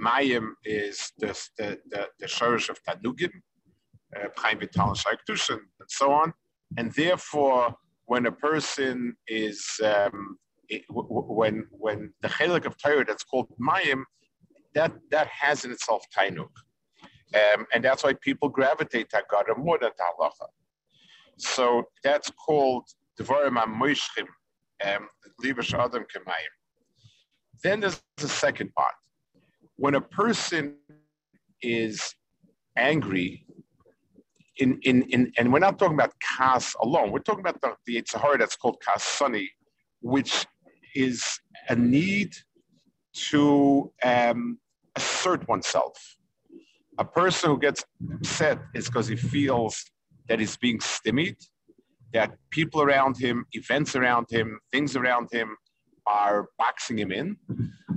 Mayim 0.00 0.50
is 0.64 1.12
the, 1.18 1.28
the, 1.56 1.78
the, 1.90 2.08
the 2.18 2.26
of 2.70 2.78
Tanugim, 2.84 3.32
uh, 4.16 4.28
and 5.80 5.88
so 5.88 6.12
on. 6.12 6.32
And 6.76 6.92
therefore, 6.92 7.74
when 8.06 8.26
a 8.26 8.32
person 8.32 9.16
is 9.28 9.64
um, 9.84 10.36
it, 10.68 10.82
when 10.88 11.66
when 11.70 12.12
the 12.22 12.28
chelik 12.28 12.64
of 12.64 12.76
Torah 12.78 13.04
that's 13.04 13.24
called 13.24 13.48
mayim, 13.60 14.04
that 14.74 14.92
that 15.10 15.28
has 15.28 15.64
in 15.64 15.72
itself 15.72 16.04
tainuk, 16.16 16.54
um, 17.34 17.66
and 17.72 17.84
that's 17.84 18.04
why 18.04 18.14
people 18.20 18.48
gravitate 18.48 19.10
to 19.10 19.22
Agada 19.22 19.56
more 19.56 19.78
than 19.80 19.90
to 19.90 20.02
halacha. 20.20 20.46
So 21.38 21.84
that's 22.04 22.30
called 22.30 22.84
devarim 23.18 23.56
amoishchim, 23.56 24.26
um, 24.84 25.08
libash 25.44 25.74
adam 25.74 26.04
kemayim. 26.04 26.54
Then 27.62 27.80
there's 27.80 28.02
the 28.16 28.28
second 28.28 28.72
part. 28.74 28.94
When 29.76 29.94
a 29.94 30.00
person 30.00 30.76
is 31.62 32.14
angry 32.76 33.46
in, 34.58 34.78
in, 34.82 35.02
in, 35.10 35.32
and 35.38 35.52
we're 35.52 35.58
not 35.58 35.78
talking 35.78 35.94
about 35.94 36.12
kas 36.20 36.74
alone. 36.82 37.10
We're 37.12 37.20
talking 37.20 37.40
about 37.40 37.60
the, 37.60 37.74
the 37.86 38.02
Yitzhahara 38.02 38.38
that's 38.38 38.56
called 38.56 38.76
sunny, 38.98 39.50
which 40.00 40.46
is 40.94 41.22
a 41.68 41.76
need 41.76 42.34
to 43.12 43.92
um, 44.04 44.58
assert 44.96 45.46
oneself. 45.48 45.96
A 46.98 47.04
person 47.04 47.50
who 47.50 47.58
gets 47.58 47.84
upset 48.14 48.58
is 48.74 48.86
because 48.86 49.08
he 49.08 49.16
feels 49.16 49.84
that 50.28 50.38
he's 50.38 50.56
being 50.56 50.80
stymied, 50.80 51.36
that 52.12 52.32
people 52.50 52.82
around 52.82 53.16
him, 53.16 53.46
events 53.52 53.96
around 53.96 54.26
him, 54.30 54.58
things 54.72 54.96
around 54.96 55.28
him 55.32 55.56
are 56.06 56.48
boxing 56.58 56.98
him 56.98 57.12
in, 57.12 57.36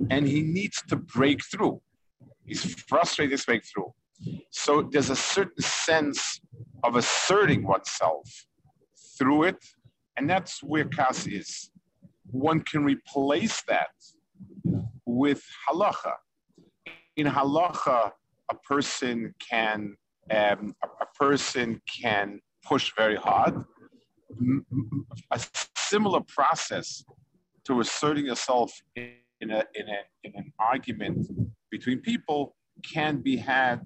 and 0.09 0.27
he 0.27 0.41
needs 0.41 0.81
to 0.87 0.95
break 0.95 1.43
through. 1.43 1.81
He's 2.45 2.75
frustrated 2.87 3.39
to 3.39 3.45
break 3.45 3.63
through. 3.65 3.93
So 4.51 4.81
there's 4.91 5.09
a 5.09 5.15
certain 5.15 5.61
sense 5.61 6.39
of 6.83 6.95
asserting 6.95 7.63
oneself 7.63 8.29
through 9.17 9.43
it, 9.43 9.63
and 10.17 10.29
that's 10.29 10.61
where 10.63 10.85
kas 10.85 11.27
is. 11.27 11.69
One 12.31 12.61
can 12.61 12.83
replace 12.83 13.61
that 13.67 13.91
with 15.05 15.43
halacha. 15.67 16.13
In 17.15 17.27
halacha, 17.27 18.11
a 18.49 18.55
person 18.67 19.33
can 19.39 19.95
um, 20.31 20.75
a, 20.83 21.05
person 21.19 21.81
can 22.01 22.39
push 22.65 22.91
very 22.97 23.15
hard. 23.15 23.53
A 25.31 25.39
similar 25.75 26.21
process 26.21 27.03
to 27.65 27.81
asserting 27.81 28.25
yourself 28.25 28.71
in, 28.95 29.11
a, 29.41 29.63
in, 29.75 29.87
a, 29.89 29.99
in 30.23 30.33
an 30.35 30.51
argument 30.59 31.27
between 31.69 31.99
people 31.99 32.55
can 32.93 33.17
be 33.17 33.37
had 33.37 33.81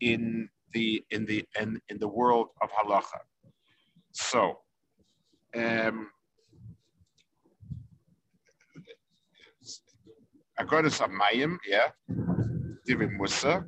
in 0.00 0.48
the 0.72 1.02
in 1.10 1.24
the 1.26 1.44
in, 1.60 1.80
in 1.88 1.98
the 1.98 2.08
world 2.08 2.48
of 2.62 2.70
halacha. 2.70 3.20
So, 4.12 4.58
um, 5.56 6.10
Agodas 10.58 11.00
Amayim, 11.00 11.56
yeah, 11.66 11.88
Divin 12.86 13.16
Musa, 13.16 13.64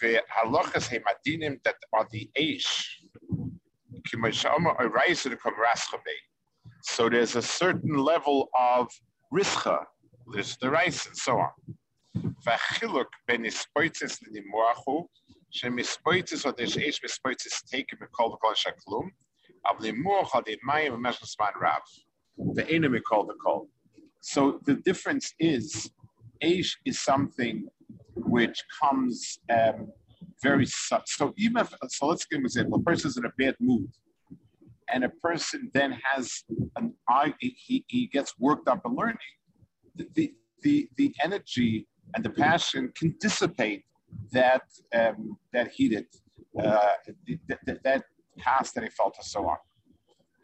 the 0.00 0.22
halachas 0.36 0.88
hemadinim 0.88 1.62
that 1.64 1.76
are 1.92 2.06
the 2.10 2.30
eish, 2.38 2.84
so 6.82 7.08
there's 7.08 7.36
a 7.36 7.42
certain 7.42 7.96
level 7.96 8.48
of 8.58 8.88
rischa, 9.32 9.84
there's 10.32 10.56
the 10.56 10.70
rice 10.70 11.06
and 11.06 11.16
so 11.16 11.38
on. 11.38 11.50
והחילוק 15.49 15.75
בין 15.75 15.79
הספויצס 15.79 16.45
לנימוחו 16.45 16.45
שמספויצס 16.45 16.45
עוד 16.45 16.59
יש 16.59 16.77
איש 16.77 17.03
מספויצס 17.03 17.63
תקן 17.63 17.97
מכל 18.01 18.23
וכל 18.23 18.55
שכלום, 18.55 19.09
אבל 19.69 19.81
לימוח 19.81 20.35
על 20.35 20.41
ידי 20.41 20.57
מים 20.63 20.93
במשך 20.93 21.25
זמן 21.25 21.51
רב, 21.61 21.81
ואינו 22.55 22.89
מכל 22.89 23.25
וכל. 23.29 23.59
So 24.21 24.59
the 24.69 24.75
difference 24.89 25.27
is, 25.39 25.91
Aish 26.43 26.71
is 26.85 26.99
something 27.11 27.55
which 28.15 28.59
comes 28.81 29.39
um, 29.57 29.77
very 30.43 30.65
so, 30.65 30.97
so 31.05 31.33
even 31.37 31.57
if 31.63 31.69
so 31.95 32.07
let's 32.07 32.25
give 32.25 32.39
an 32.39 32.45
example 32.45 32.79
a 32.79 32.83
person 32.89 33.07
is 33.11 33.17
in 33.17 33.25
a 33.25 33.33
bad 33.41 33.55
mood 33.59 33.89
and 34.91 35.03
a 35.03 35.13
person 35.27 35.59
then 35.77 35.91
has 36.09 36.25
an 36.77 36.93
he, 37.39 37.85
he 37.87 38.07
gets 38.15 38.31
worked 38.39 38.67
up 38.73 38.81
in 38.87 38.91
learning 39.01 39.33
the, 39.95 40.33
the 40.63 40.89
the 40.99 41.07
energy 41.27 41.87
and 42.13 42.21
the 42.25 42.33
passion 42.45 42.83
can 42.99 43.09
dissipate 43.25 43.83
that 44.32 44.62
um, 44.94 45.36
that 45.52 45.68
heated 45.68 46.06
uh, 46.58 46.88
that, 47.48 47.82
that 47.84 48.04
past 48.38 48.74
that 48.74 48.84
he 48.84 48.90
felt 48.90 49.16
and 49.16 49.24
so 49.24 49.46
on. 49.46 49.56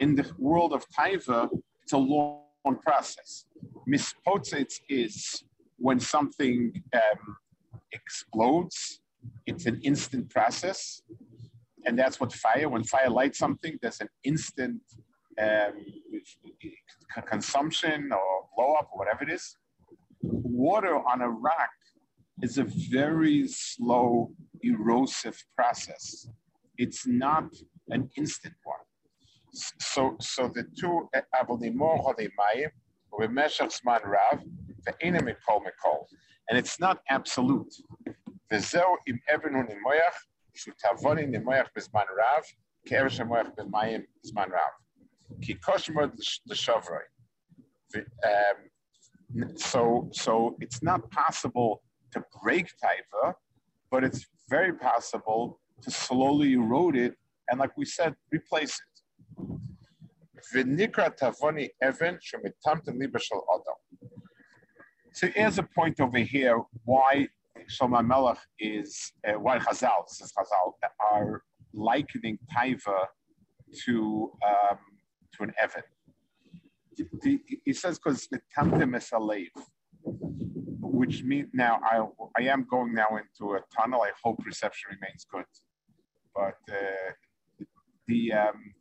In 0.00 0.14
the 0.14 0.30
world 0.38 0.72
of 0.72 0.84
taiva, 0.90 1.48
it's 1.82 1.92
a 1.92 1.98
long 1.98 2.42
process. 2.82 3.46
Mispotzitz 3.88 4.80
is 4.88 5.44
when 5.78 6.00
something 6.00 6.72
um, 6.92 7.36
explodes. 7.92 9.00
It's 9.46 9.66
an 9.66 9.80
instant 9.82 10.30
process, 10.30 11.02
and 11.84 11.98
that's 11.98 12.20
what 12.20 12.32
fire. 12.32 12.68
When 12.68 12.84
fire 12.84 13.10
lights 13.10 13.38
something, 13.38 13.78
there's 13.82 14.00
an 14.00 14.08
instant 14.24 14.80
um, 15.40 15.72
consumption 17.26 18.10
or 18.12 18.48
blow 18.56 18.74
up 18.74 18.88
or 18.92 18.98
whatever 18.98 19.24
it 19.24 19.30
is. 19.30 19.56
Water 20.22 20.96
on 20.96 21.22
a 21.22 21.28
rock 21.28 21.70
is 22.42 22.58
a 22.58 22.64
very 22.90 23.48
slow 23.48 24.30
erosive 24.62 25.42
process. 25.56 26.28
It's 26.78 27.06
not 27.06 27.54
an 27.88 28.10
instant 28.16 28.54
one. 28.64 28.78
So, 29.52 30.16
so 30.20 30.48
the 30.48 30.64
two 30.78 31.08
and 36.48 36.58
it's 36.58 36.78
not 36.78 36.98
absolute. 37.08 37.74
The 38.50 38.60
Zo 38.60 38.96
im 39.06 39.20
Evenun 39.32 39.68
Moyak 39.84 40.16
should 40.54 40.74
Tavori 40.78 41.26
Nemoyak 41.26 41.66
Bisman 41.76 42.04
Rav, 42.16 42.44
Kev 42.86 43.06
Shemoy 43.06 43.50
Mayim 43.70 44.04
Isman 44.24 44.50
Rav. 44.50 44.72
Kikoshmo 45.40 46.10
the 46.46 46.54
Chau. 46.54 46.80
Um 47.96 49.56
so, 49.56 50.08
so 50.12 50.56
it's 50.60 50.82
not 50.82 51.10
possible 51.10 51.82
to 52.12 52.22
break 52.42 52.66
taiva, 52.82 53.34
but 53.90 54.04
it's 54.04 54.26
very 54.48 54.72
possible 54.72 55.60
to 55.82 55.90
slowly 55.90 56.54
erode 56.54 56.96
it 56.96 57.14
and, 57.50 57.60
like 57.60 57.76
we 57.76 57.84
said, 57.84 58.14
replace 58.30 58.80
it. 58.80 58.96
So 65.12 65.28
here's 65.28 65.58
a 65.58 65.62
point 65.62 66.00
over 66.00 66.18
here 66.18 66.60
why 66.84 67.28
Shlomo 67.70 68.06
Melech 68.06 68.38
is, 68.58 69.12
uh, 69.26 69.32
why 69.32 69.58
Chazal, 69.58 70.08
says 70.08 70.32
Chazal, 70.36 70.72
are 71.12 71.42
likening 71.72 72.38
Taiva 72.56 73.06
to, 73.84 74.32
um, 74.46 74.78
to 75.36 75.42
an 75.44 75.52
Evan. 75.60 75.82
he 77.64 77.72
says 77.72 77.98
because 77.98 78.28
the 78.28 78.40
Tamtim 78.56 78.96
is 78.96 79.10
a 79.12 79.18
which 80.86 81.22
means 81.22 81.48
now 81.52 81.80
I, 81.82 82.04
I 82.38 82.44
am 82.48 82.66
going 82.70 82.94
now 82.94 83.08
into 83.16 83.54
a 83.54 83.60
tunnel. 83.76 84.02
I 84.02 84.10
hope 84.22 84.44
reception 84.44 84.90
remains 85.00 85.26
good. 85.30 85.44
But 86.34 86.58
uh, 86.70 87.12
the, 88.06 88.32
um, 88.32 88.74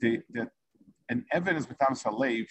the, 0.00 0.20
the, 0.30 0.48
an 1.08 1.24
evidence 1.32 1.66
a 2.04 2.10
lave. 2.10 2.48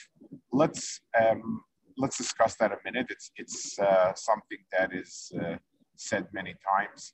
Let's, 0.52 1.02
um, 1.20 1.62
let's 1.98 2.18
discuss 2.18 2.56
that 2.56 2.72
a 2.72 2.78
minute. 2.84 3.08
It's, 3.10 3.32
it's 3.36 3.80
uh, 3.80 4.14
something 4.16 4.60
that 4.78 4.94
is 4.94 5.32
uh, 5.40 5.58
said 5.96 6.28
many 6.34 6.56
times. 6.76 7.14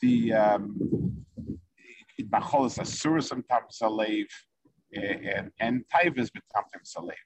The, 0.00 0.32
um, 0.32 1.24
Bachol 2.22 2.66
is 2.66 2.78
Asura 2.78 3.22
sometimes 3.22 3.78
a 3.82 3.88
lave, 3.88 4.28
and, 4.92 5.50
and 5.60 5.84
Taiva 5.92 6.18
is 6.18 6.30
sometimes 6.54 6.94
a 6.96 7.02
lave. 7.02 7.16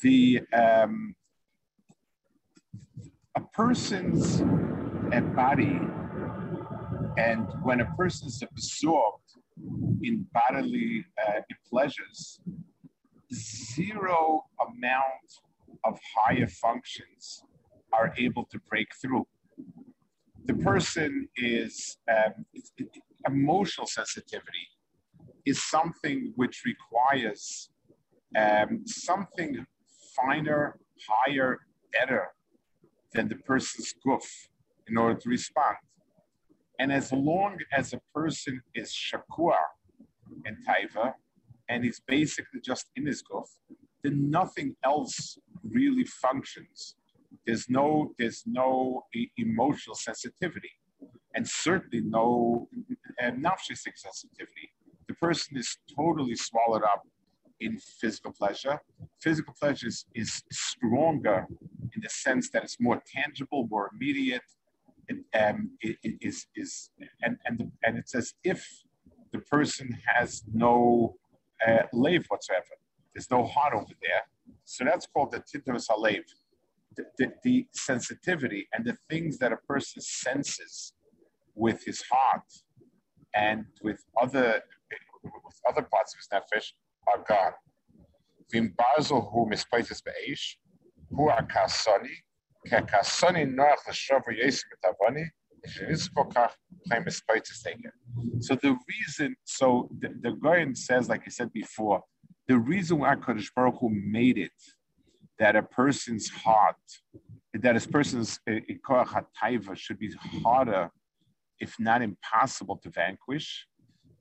The, 0.00 0.40
um, 0.52 1.14
a 3.36 3.40
person's 3.52 4.42
body, 5.34 5.78
and 7.18 7.46
when 7.62 7.80
a 7.80 7.94
person 7.96 8.28
is 8.28 8.42
absorbed 8.42 9.30
in 10.02 10.26
bodily 10.32 11.04
uh, 11.26 11.40
pleasures, 11.68 12.40
zero 13.32 14.44
amount 14.66 15.28
of 15.84 15.98
higher 16.16 16.46
functions 16.46 17.42
are 17.92 18.14
able 18.16 18.44
to 18.46 18.58
break 18.70 18.88
through. 19.00 19.26
The 20.46 20.54
person 20.54 21.28
is 21.36 21.98
um, 22.10 22.46
emotional 23.26 23.86
sensitivity 23.86 24.66
is 25.44 25.62
something 25.62 26.32
which 26.36 26.62
requires 26.64 27.70
um, 28.36 28.82
something 28.86 29.64
finer, 30.14 30.78
higher, 31.08 31.58
better 31.92 32.30
than 33.12 33.28
the 33.28 33.36
person's 33.36 33.94
goof 34.04 34.48
in 34.88 34.96
order 34.96 35.18
to 35.18 35.28
respond. 35.28 35.76
And 36.78 36.92
as 36.92 37.12
long 37.12 37.58
as 37.72 37.92
a 37.92 38.00
person 38.14 38.60
is 38.74 38.92
shakua 38.92 39.56
and 40.44 40.56
taiva, 40.66 41.14
and 41.68 41.84
he's 41.84 42.00
basically 42.06 42.60
just 42.60 42.90
in 42.96 43.06
his 43.06 43.22
goof, 43.22 43.48
then 44.02 44.30
nothing 44.30 44.76
else 44.84 45.38
really 45.64 46.04
functions. 46.04 46.96
There's 47.46 47.68
no, 47.68 48.12
there's 48.18 48.44
no 48.46 49.04
emotional 49.36 49.96
sensitivity, 49.96 50.70
and 51.34 51.46
certainly 51.46 52.04
no 52.06 52.68
uh, 53.22 53.30
sensitivity. 53.74 54.72
The 55.08 55.14
person 55.14 55.56
is 55.56 55.76
totally 55.96 56.36
swallowed 56.36 56.82
up 56.82 57.02
in 57.60 57.78
physical 57.78 58.32
pleasure. 58.32 58.80
Physical 59.20 59.54
pleasure 59.58 59.88
is, 59.88 60.04
is 60.14 60.42
stronger 60.50 61.46
in 61.94 62.00
the 62.02 62.08
sense 62.08 62.50
that 62.50 62.64
it's 62.64 62.78
more 62.80 63.02
tangible, 63.06 63.66
more 63.70 63.90
immediate. 63.94 64.42
It, 65.08 65.18
um, 65.40 65.70
it, 65.80 65.96
it 66.02 66.16
is, 66.20 66.46
is 66.56 66.90
and 67.22 67.38
and 67.44 67.58
the, 67.58 67.70
and 67.84 67.96
it's 67.96 68.14
as 68.14 68.34
if 68.42 68.66
the 69.32 69.38
person 69.38 69.96
has 70.04 70.42
no 70.52 71.16
uh, 71.66 71.82
lave 71.92 72.26
whatsoever. 72.26 72.74
There's 73.14 73.30
no 73.30 73.44
heart 73.44 73.72
over 73.74 73.92
there. 74.02 74.22
So 74.64 74.84
that's 74.84 75.06
called 75.06 75.30
the 75.30 75.42
tintamus 75.50 75.88
halev. 75.88 76.22
The, 76.96 77.04
the, 77.18 77.32
the 77.44 77.66
sensitivity 77.72 78.68
and 78.72 78.84
the 78.84 78.96
things 79.10 79.38
that 79.38 79.52
a 79.52 79.58
person 79.58 80.00
senses 80.00 80.94
with 81.54 81.84
his 81.84 82.02
heart 82.10 82.42
and 83.34 83.66
with 83.82 84.02
other 84.20 84.62
with 85.22 85.60
other 85.68 85.82
parts 85.82 86.14
of 86.14 86.18
his 86.18 86.28
nefesh 86.32 86.72
are 87.08 87.24
gone. 87.26 87.52
Vim 88.50 88.74
basil 88.76 89.20
hu 89.20 89.46
misplaitis 89.50 90.02
be'esh, 90.04 90.56
hu 91.10 91.28
akasani, 91.30 92.14
ke 92.66 92.72
akasani 92.72 93.46
noach 93.46 93.86
l'shover 93.88 94.32
yesim 94.42 94.70
etavani, 94.76 95.26
so 98.40 98.54
the 98.54 98.76
reason, 98.88 99.36
so 99.44 99.88
the, 99.98 100.08
the 100.20 100.72
says, 100.74 101.08
like 101.08 101.22
I 101.26 101.30
said 101.30 101.52
before, 101.52 102.02
the 102.46 102.58
reason 102.58 102.98
why 102.98 103.14
Kodesh 103.16 103.48
Baruch 103.54 103.76
Hu 103.80 103.90
made 103.90 104.38
it 104.38 104.50
that 105.38 105.56
a 105.56 105.62
person's 105.62 106.28
heart, 106.28 106.76
that 107.54 107.76
a 107.76 107.88
person's 107.88 108.38
eh, 108.46 108.60
eh, 108.68 108.74
ikoach 108.74 109.08
hataiva 109.08 109.76
should 109.76 109.98
be 109.98 110.12
harder, 110.44 110.90
if 111.58 111.74
not 111.78 112.02
impossible 112.02 112.76
to 112.78 112.90
vanquish, 112.90 113.66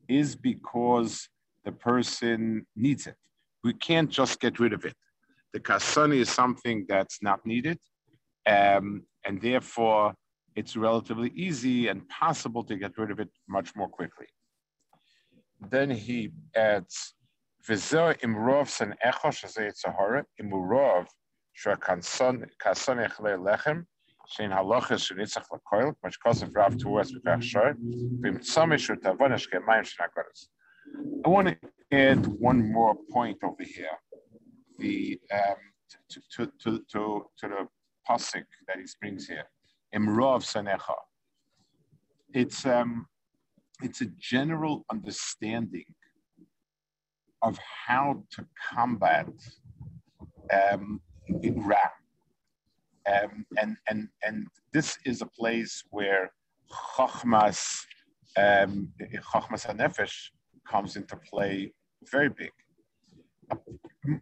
is 0.07 0.35
because 0.35 1.29
the 1.65 1.71
person 1.71 2.65
needs 2.75 3.07
it. 3.07 3.15
We 3.63 3.73
can't 3.73 4.09
just 4.09 4.39
get 4.39 4.59
rid 4.59 4.73
of 4.73 4.85
it. 4.85 4.95
The 5.53 5.59
kasani 5.59 6.17
is 6.17 6.29
something 6.29 6.85
that's 6.87 7.21
not 7.21 7.45
needed, 7.45 7.79
um, 8.45 9.03
and 9.25 9.41
therefore 9.41 10.13
it's 10.55 10.77
relatively 10.77 11.31
easy 11.35 11.87
and 11.87 12.07
possible 12.07 12.63
to 12.65 12.75
get 12.77 12.97
rid 12.97 13.11
of 13.11 13.19
it 13.19 13.29
much 13.49 13.75
more 13.75 13.89
quickly. 13.89 14.27
Then 15.69 15.89
he 15.89 16.31
adds, 16.55 17.15
"V'zer 17.67 18.19
imrov 18.21 18.67
san 18.69 18.95
echo 19.01 19.29
shazei 19.29 19.71
tzahara 19.73 20.23
imurov 20.41 21.07
shra 21.59 21.75
kason 21.77 22.45
echle 22.63 23.37
lechem 23.47 23.85
shein 24.33 24.51
halachas 24.57 25.01
shenitzach 25.07 25.47
lakoil 25.53 25.95
much 26.03 26.19
cause 26.19 26.41
of 26.43 26.53
rav 26.53 26.77
to 26.77 26.97
us 26.97 27.11
v'kach 27.11 27.41
shor 27.41 27.73
v'imtzamish 28.21 28.85
utavonesh 28.95 29.49
kemayim 29.51 29.85
shenakoros." 29.91 30.47
I 31.25 31.29
want 31.29 31.47
to 31.47 31.57
add 31.91 32.25
one 32.27 32.71
more 32.71 32.95
point 33.11 33.37
over 33.43 33.63
here. 33.63 33.97
The 34.79 35.19
um, 35.33 35.55
to, 36.09 36.21
to, 36.31 36.51
to, 36.63 36.79
to, 36.91 37.25
to 37.39 37.47
the 37.47 37.67
pasuk 38.09 38.43
that 38.67 38.77
he 38.77 38.85
brings 38.99 39.27
here, 39.27 39.45
Imrov 39.95 40.43
Sanecha. 40.43 40.95
It's 42.33 42.65
um, 42.65 43.07
it's 43.81 44.01
a 44.01 44.07
general 44.19 44.85
understanding 44.91 45.85
of 47.41 47.57
how 47.87 48.23
to 48.31 48.45
combat 48.71 49.29
um, 50.51 51.01
Ra. 51.29 51.77
Um, 53.07 53.45
and 53.57 53.77
and 53.87 54.09
and 54.23 54.47
this 54.73 54.97
is 55.05 55.21
a 55.21 55.27
place 55.27 55.83
where 55.91 56.31
Chachmas 56.71 57.85
um, 58.37 58.89
Chachmas 59.31 59.65
Hanefesh 59.65 60.29
comes 60.69 60.95
into 60.95 61.15
play 61.15 61.71
very 62.11 62.29
big. 62.29 62.51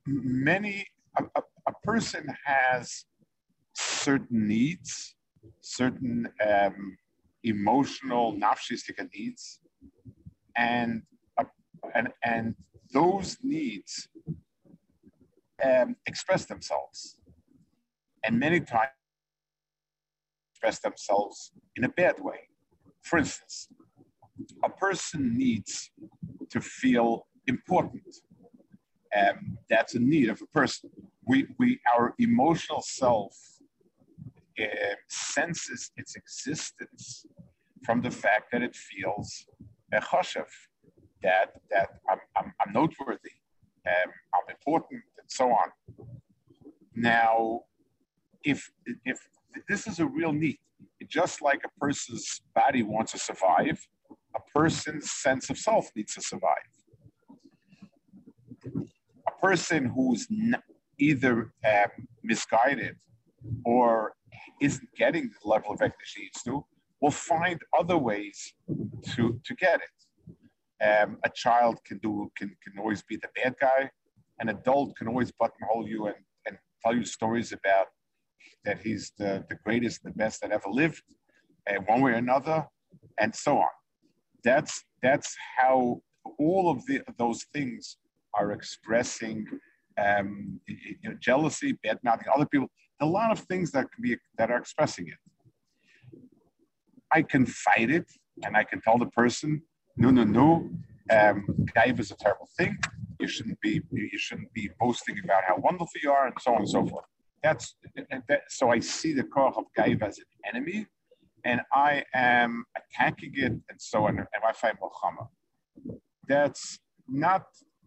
Many, 0.06 0.86
a, 1.18 1.24
a, 1.36 1.42
a 1.68 1.74
person 1.84 2.28
has 2.46 3.06
certain 3.76 4.48
needs, 4.48 5.16
certain 5.62 6.28
um, 6.48 6.98
emotional, 7.44 8.34
nafshistic 8.34 9.06
needs, 9.14 9.60
and, 10.56 11.02
uh, 11.38 11.46
and, 11.96 12.10
and 12.24 12.56
those 12.94 13.38
needs 13.44 14.08
um, 15.64 15.96
express 16.06 16.46
themselves. 16.46 17.18
And 18.26 18.40
many 18.40 18.60
times 18.60 18.92
express 20.54 20.80
themselves 20.80 21.52
in 21.76 21.84
a 21.84 21.90
bad 21.90 22.16
way. 22.20 22.48
For 23.02 23.20
instance, 23.20 23.68
a 24.64 24.70
person 24.70 25.38
needs 25.38 25.92
to 26.50 26.62
feel 26.62 27.28
important. 27.48 28.04
Um, 29.16 29.58
that's 29.70 29.96
a 29.96 30.00
need 30.00 30.30
of 30.30 30.42
a 30.42 30.48
person. 30.48 30.90
We, 31.28 31.48
we, 31.60 31.80
our 31.96 32.16
emotional 32.18 32.82
self 32.82 33.36
uh, 34.60 34.96
senses 35.10 35.92
its 35.98 36.16
existence 36.16 37.26
from 37.86 38.02
the 38.02 38.12
fact 38.12 38.52
that 38.52 38.62
it 38.62 38.76
feels 38.76 39.46
a 39.92 40.00
choshev, 40.00 40.46
that 41.22 41.54
that 41.70 41.90
I'm, 42.10 42.20
I'm, 42.36 42.54
I'm 42.66 42.74
noteworthy, 42.74 43.32
um, 43.88 44.12
I'm 44.34 44.50
important, 44.50 45.02
and 45.20 45.28
so 45.28 45.50
on. 45.50 45.72
Now, 46.96 47.62
if 48.44 48.72
if 49.06 49.20
this 49.68 49.88
is 49.88 50.00
a 50.00 50.06
real 50.06 50.34
need, 50.34 50.60
just 51.08 51.42
like 51.42 51.62
a 51.66 51.80
person's 51.80 52.42
body 52.56 52.84
wants 52.84 53.12
to 53.14 53.20
survive, 53.20 53.88
a 54.36 54.40
person's 54.54 55.12
sense 55.12 55.50
of 55.50 55.58
self 55.58 55.90
needs 55.96 56.14
to 56.16 56.22
survive. 56.22 56.70
A 59.28 59.32
person 59.42 59.86
who's 59.86 60.28
either 61.00 61.54
um, 61.66 62.08
misguided 62.24 62.96
or 63.66 64.14
isn't 64.62 64.90
getting 64.96 65.30
the 65.30 65.50
level 65.50 65.74
of 65.74 65.82
recognition 65.82 66.22
he 66.22 66.24
needs 66.24 66.44
to, 66.44 66.66
will 67.02 67.12
find 67.12 67.60
other 67.78 67.98
ways 67.98 68.54
to, 69.14 69.40
to 69.44 69.56
get 69.56 69.82
it. 69.82 70.86
Um, 70.86 71.18
a 71.24 71.30
child 71.34 71.80
can 71.86 71.98
do 72.00 72.32
can, 72.38 72.50
can 72.64 72.80
always 72.80 73.04
be 73.04 73.18
the 73.18 73.30
bad 73.36 73.56
guy. 73.60 73.90
An 74.40 74.50
adult 74.50 74.96
can 74.98 75.08
always 75.08 75.32
buttonhole 75.32 75.88
you 75.88 76.08
and, 76.08 76.16
and 76.46 76.58
tell 76.84 76.96
you 76.96 77.06
stories 77.06 77.52
about 77.52 77.88
that 78.66 78.82
he's 78.82 79.12
the, 79.18 79.46
the 79.50 79.56
greatest, 79.64 80.04
the 80.04 80.12
best 80.12 80.42
that 80.42 80.52
ever 80.52 80.70
lived, 80.70 81.02
uh, 81.70 81.80
one 81.88 82.02
way 82.02 82.12
or 82.12 82.16
another, 82.16 82.66
and 83.20 83.34
so 83.36 83.58
on. 83.58 83.68
That's 84.44 84.84
that's 85.02 85.36
how 85.58 86.02
all 86.40 86.70
of 86.70 86.86
the, 86.86 87.02
those 87.18 87.46
things 87.54 87.98
are 88.34 88.52
expressing 88.52 89.46
um, 89.98 90.60
you 90.68 91.10
know, 91.10 91.16
jealousy, 91.20 91.74
bad 91.84 92.00
mouthing 92.04 92.28
other 92.34 92.46
people. 92.46 92.68
A 93.02 93.06
lot 93.06 93.32
of 93.32 93.40
things 93.40 93.72
that 93.72 93.92
can 93.92 94.02
be 94.02 94.18
that 94.38 94.50
are 94.50 94.58
expressing 94.58 95.08
it. 95.08 95.18
I 97.12 97.22
can 97.22 97.46
fight 97.46 97.92
it, 97.92 98.06
and 98.44 98.58
I 98.58 98.64
can 98.64 98.82
tell 98.82 98.98
the 98.98 99.08
person, 99.08 99.62
no, 99.98 100.10
no, 100.10 100.24
no, 100.24 100.70
um, 101.12 101.46
Gaiva 101.76 102.00
is 102.00 102.12
a 102.12 102.16
terrible 102.16 102.50
thing. 102.58 102.76
You 103.20 103.28
shouldn't 103.28 103.60
be 103.62 103.82
you 103.92 104.18
shouldn't 104.18 104.52
be 104.54 104.70
boasting 104.80 105.18
about 105.24 105.44
how 105.48 105.58
wonderful 105.58 106.00
you 106.02 106.12
are, 106.12 106.26
and 106.28 106.36
so 106.40 106.54
on 106.54 106.60
and 106.60 106.70
so 106.70 106.86
forth. 106.86 107.06
That's 107.44 107.76
that, 108.30 108.42
so 108.50 108.70
I 108.70 108.80
see 108.80 109.14
the 109.14 109.24
Koch 109.24 109.56
of 109.58 109.66
Gaiva 109.78 110.04
as 110.04 110.18
an 110.18 110.26
enemy, 110.56 110.88
and 111.46 111.62
I 111.74 112.04
am 112.14 112.66
attacking 112.78 113.34
it, 113.36 113.52
and 113.52 113.80
so 113.80 114.06
on. 114.08 114.18
And 114.18 114.28
I 114.48 114.54
fight 114.54 114.76
Muhammad. 114.82 115.28
That's 116.28 116.80
not 117.08 117.44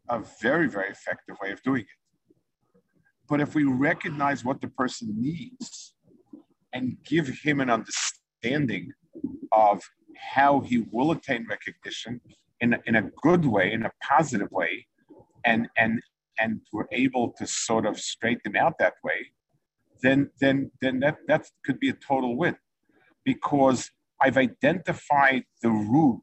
a 0.09 0.23
very 0.41 0.69
very 0.69 0.91
effective 0.91 1.37
way 1.43 1.51
of 1.53 1.63
doing 1.63 1.83
it. 1.83 2.81
But 3.29 3.41
if 3.41 3.55
we 3.55 3.65
recognize 3.65 4.45
what 4.45 4.61
the 4.61 4.69
person 4.69 5.15
needs 5.19 5.95
and 6.73 6.97
give 7.05 7.29
him 7.43 7.61
an 7.61 7.71
understanding 7.71 8.93
of 9.53 9.83
how 10.35 10.61
he 10.61 10.87
will 10.91 11.11
attain 11.13 11.47
recognition 11.49 12.21
in 12.61 12.77
in 12.87 12.97
a 12.97 13.03
good 13.23 13.45
way, 13.45 13.73
in 13.73 13.85
a 13.85 13.93
positive 14.03 14.51
way, 14.51 14.87
and 15.45 15.69
and 15.77 16.01
and 16.39 16.61
we're 16.73 16.89
able 16.93 17.33
to 17.39 17.47
sort 17.47 17.87
of 17.87 17.99
straighten 17.99 18.57
out 18.57 18.75
that 18.79 18.95
way, 19.03 19.33
then 20.03 20.31
then 20.41 20.71
then 20.81 21.01
that 21.01 21.17
that 21.29 21.47
could 21.65 21.79
be 21.81 21.89
a 21.89 21.95
total 21.95 22.37
win, 22.37 22.57
because 23.27 23.91
I've 24.23 24.39
identified 24.39 25.43
the 25.63 25.71
root 25.71 26.23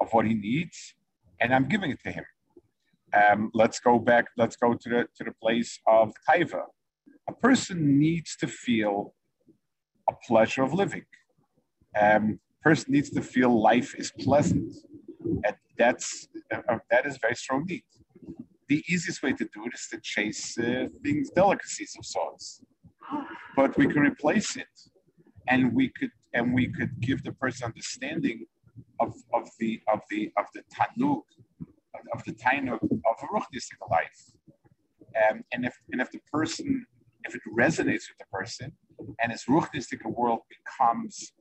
of 0.00 0.08
what 0.12 0.24
he 0.24 0.32
needs, 0.32 0.94
and 1.40 1.54
I'm 1.54 1.68
giving 1.68 1.90
it 1.90 2.00
to 2.04 2.12
him. 2.12 2.24
Um, 3.12 3.50
let's 3.52 3.78
go 3.80 3.98
back. 3.98 4.26
Let's 4.38 4.56
go 4.56 4.72
to 4.72 4.88
the 4.88 5.00
to 5.16 5.24
the 5.24 5.34
place 5.42 5.78
of 5.86 6.14
taiva. 6.28 6.62
A 7.28 7.34
person 7.34 7.98
needs 7.98 8.36
to 8.36 8.46
feel 8.46 9.14
a 10.08 10.14
pleasure 10.26 10.62
of 10.62 10.72
living. 10.72 11.06
Um, 12.00 12.40
person 12.62 12.92
needs 12.92 13.10
to 13.10 13.22
feel 13.22 13.50
life 13.72 13.94
is 14.02 14.12
pleasant. 14.26 14.72
And 15.46 15.56
that's 15.78 16.28
uh, 16.54 16.78
that 16.90 17.06
is 17.06 17.18
very 17.20 17.34
strong 17.34 17.64
need. 17.68 17.84
The 18.68 18.82
easiest 18.88 19.22
way 19.22 19.32
to 19.40 19.44
do 19.54 19.60
it 19.66 19.72
is 19.74 19.86
to 19.92 19.98
chase 20.02 20.58
uh, 20.58 20.88
things, 21.02 21.30
delicacies 21.30 21.94
of 21.98 22.04
sorts. 22.04 22.60
But 23.54 23.76
we 23.78 23.86
can 23.86 24.02
replace 24.12 24.56
it, 24.56 24.74
and 25.48 25.72
we 25.72 25.92
could 25.96 26.10
and 26.36 26.52
we 26.52 26.68
could 26.68 26.92
give 27.00 27.24
the 27.24 27.32
person 27.32 27.66
understanding 27.66 28.46
of, 29.00 29.14
of 29.32 29.48
the 29.58 29.80
of 29.92 30.00
the 30.10 30.30
of 30.36 30.46
the 30.54 30.62
tanuk 30.74 31.24
of 32.14 32.22
the 32.26 32.32
tainuk 32.32 32.82
of 33.10 33.16
a 33.24 33.28
ruchnistic 33.34 33.80
life. 33.90 34.20
Um, 35.22 35.42
and 35.52 35.64
if 35.64 35.74
and 35.90 36.00
if 36.00 36.10
the 36.10 36.20
person 36.30 36.86
if 37.24 37.34
it 37.34 37.40
resonates 37.58 38.04
with 38.10 38.18
the 38.22 38.30
person 38.30 38.72
and 39.20 39.32
his 39.32 39.44
ruchnistic 39.48 40.00
world 40.04 40.40
becomes 40.54 41.32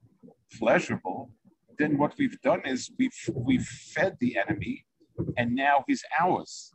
pleasurable, 0.57 1.29
then 1.77 1.97
what 1.97 2.13
we've 2.17 2.39
done 2.41 2.61
is 2.65 2.89
we've 2.97 3.21
we've 3.47 3.69
fed 3.93 4.15
the 4.21 4.37
enemy, 4.43 4.85
and 5.37 5.53
now 5.53 5.83
he's 5.87 6.03
ours. 6.19 6.71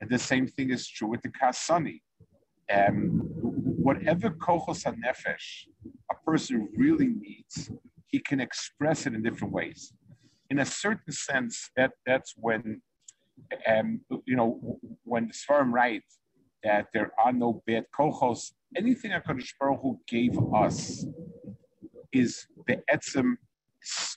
And 0.00 0.08
the 0.10 0.18
same 0.18 0.46
thing 0.46 0.70
is 0.70 0.88
true 0.88 1.08
with 1.08 1.22
the 1.22 1.32
kasani. 1.40 2.00
Um, 2.76 3.20
whatever 3.86 4.30
kochos 4.30 4.82
nefesh 5.04 5.48
person 6.26 6.68
really 6.76 7.08
needs, 7.08 7.70
he 8.08 8.18
can 8.18 8.40
express 8.40 9.06
it 9.06 9.14
in 9.14 9.22
different 9.22 9.52
ways. 9.52 9.92
In 10.50 10.58
a 10.60 10.64
certain 10.64 11.12
sense, 11.12 11.70
that 11.76 11.92
that's 12.06 12.34
when, 12.36 12.80
um, 13.66 14.00
you 14.26 14.36
know, 14.36 14.78
when 15.04 15.28
the 15.28 15.34
Svarim 15.34 15.72
write 15.72 16.02
that 16.62 16.86
there 16.92 17.12
are 17.22 17.32
no 17.32 17.62
bad 17.66 17.84
kochos, 17.98 18.52
anything 18.76 19.10
Hakadosh 19.10 19.52
Baruch 19.60 19.80
Hu 19.82 20.00
gave 20.08 20.36
us 20.54 21.06
is 22.12 22.46
the 22.56 22.76
be'etzem 22.76 23.36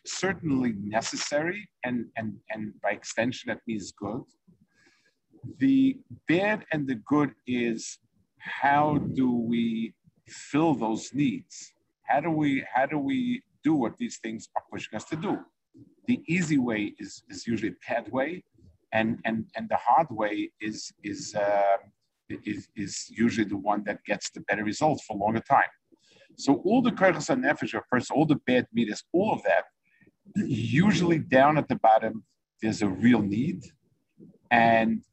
certainly 0.06 0.74
necessary 0.82 1.70
and, 1.84 2.06
and, 2.18 2.34
and 2.50 2.74
by 2.82 2.92
extension 2.92 3.50
that 3.50 3.60
means 3.68 3.92
good. 3.92 4.24
The 5.60 5.98
bad 6.28 6.66
and 6.72 6.88
the 6.88 6.96
good 6.96 7.32
is 7.46 8.00
how 8.40 8.98
do 9.14 9.32
we 9.32 9.94
fill 10.28 10.74
those 10.74 11.14
needs? 11.14 11.74
How 12.10 12.20
do 12.20 12.32
we 12.32 12.66
how 12.74 12.86
do 12.86 12.98
we 12.98 13.44
do 13.64 13.74
what 13.76 13.98
these 13.98 14.18
things 14.24 14.50
are 14.56 14.64
pushing 14.72 14.96
us 14.96 15.06
to 15.06 15.16
do? 15.16 15.38
The 16.08 16.20
easy 16.28 16.58
way 16.58 16.94
is, 16.98 17.24
is 17.30 17.46
usually 17.46 17.72
a 17.74 17.76
bad 17.88 18.12
way, 18.12 18.44
and, 18.94 19.20
and, 19.26 19.46
and 19.56 19.70
the 19.70 19.78
hard 19.78 20.08
way 20.10 20.52
is 20.60 20.92
is, 21.04 21.36
uh, 21.36 21.78
is 22.46 22.68
is 22.76 23.08
usually 23.10 23.48
the 23.48 23.58
one 23.58 23.84
that 23.86 24.04
gets 24.06 24.32
the 24.32 24.42
better 24.42 24.64
results 24.64 25.04
for 25.06 25.16
longer 25.18 25.42
time. 25.42 25.72
So 26.38 26.56
all 26.66 26.82
the 26.82 26.92
koichas 26.92 27.30
and 27.30 27.44
nefesh 27.44 27.80
person, 27.92 28.16
all 28.16 28.26
the 28.26 28.40
bad 28.48 28.66
meters, 28.74 29.04
all 29.14 29.34
of 29.34 29.44
that, 29.44 29.66
usually 30.36 31.20
down 31.20 31.58
at 31.58 31.68
the 31.68 31.76
bottom, 31.76 32.24
there's 32.62 32.82
a 32.82 32.88
real 32.88 33.22
need. 33.22 33.64
And 34.52 35.04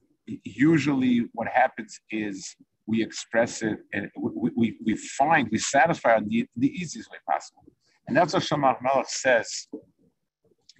usually 0.45 1.29
what 1.33 1.49
happens 1.49 2.01
is 2.11 2.57
we 2.87 3.03
express 3.03 3.62
it 3.62 3.79
and 3.92 4.11
we, 4.16 4.51
we, 4.57 4.77
we 4.85 4.96
find, 4.96 5.49
we 5.51 5.59
satisfy 5.59 6.14
our 6.14 6.20
need 6.20 6.46
the 6.57 6.68
easiest 6.68 7.11
way 7.11 7.18
possible. 7.29 7.64
And 8.07 8.16
that's 8.16 8.35
what 8.35 8.42
Shomar 8.42 8.77
Malach 8.83 9.07
says 9.07 9.68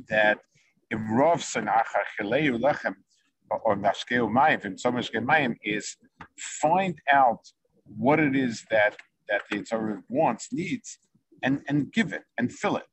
that 0.09 0.38
Imrov 0.92 1.40
Sanacha 1.42 2.03
Chileu 2.19 2.61
Lechem 2.61 2.95
or 3.51 3.77
Nashkeu 3.77 4.31
Mayim, 4.31 4.62
Vim 4.62 5.27
Mayim 5.27 5.55
is 5.64 5.97
find 6.38 6.97
out 7.12 7.40
what 7.85 8.21
it 8.21 8.37
is 8.37 8.64
that 8.71 8.97
that 9.29 9.42
the 9.51 9.62
Torah 9.62 10.03
wants, 10.09 10.49
needs, 10.53 10.99
and, 11.42 11.61
and 11.69 11.92
give 11.92 12.12
it 12.12 12.23
and 12.38 12.53
fill 12.53 12.77
it. 12.77 12.85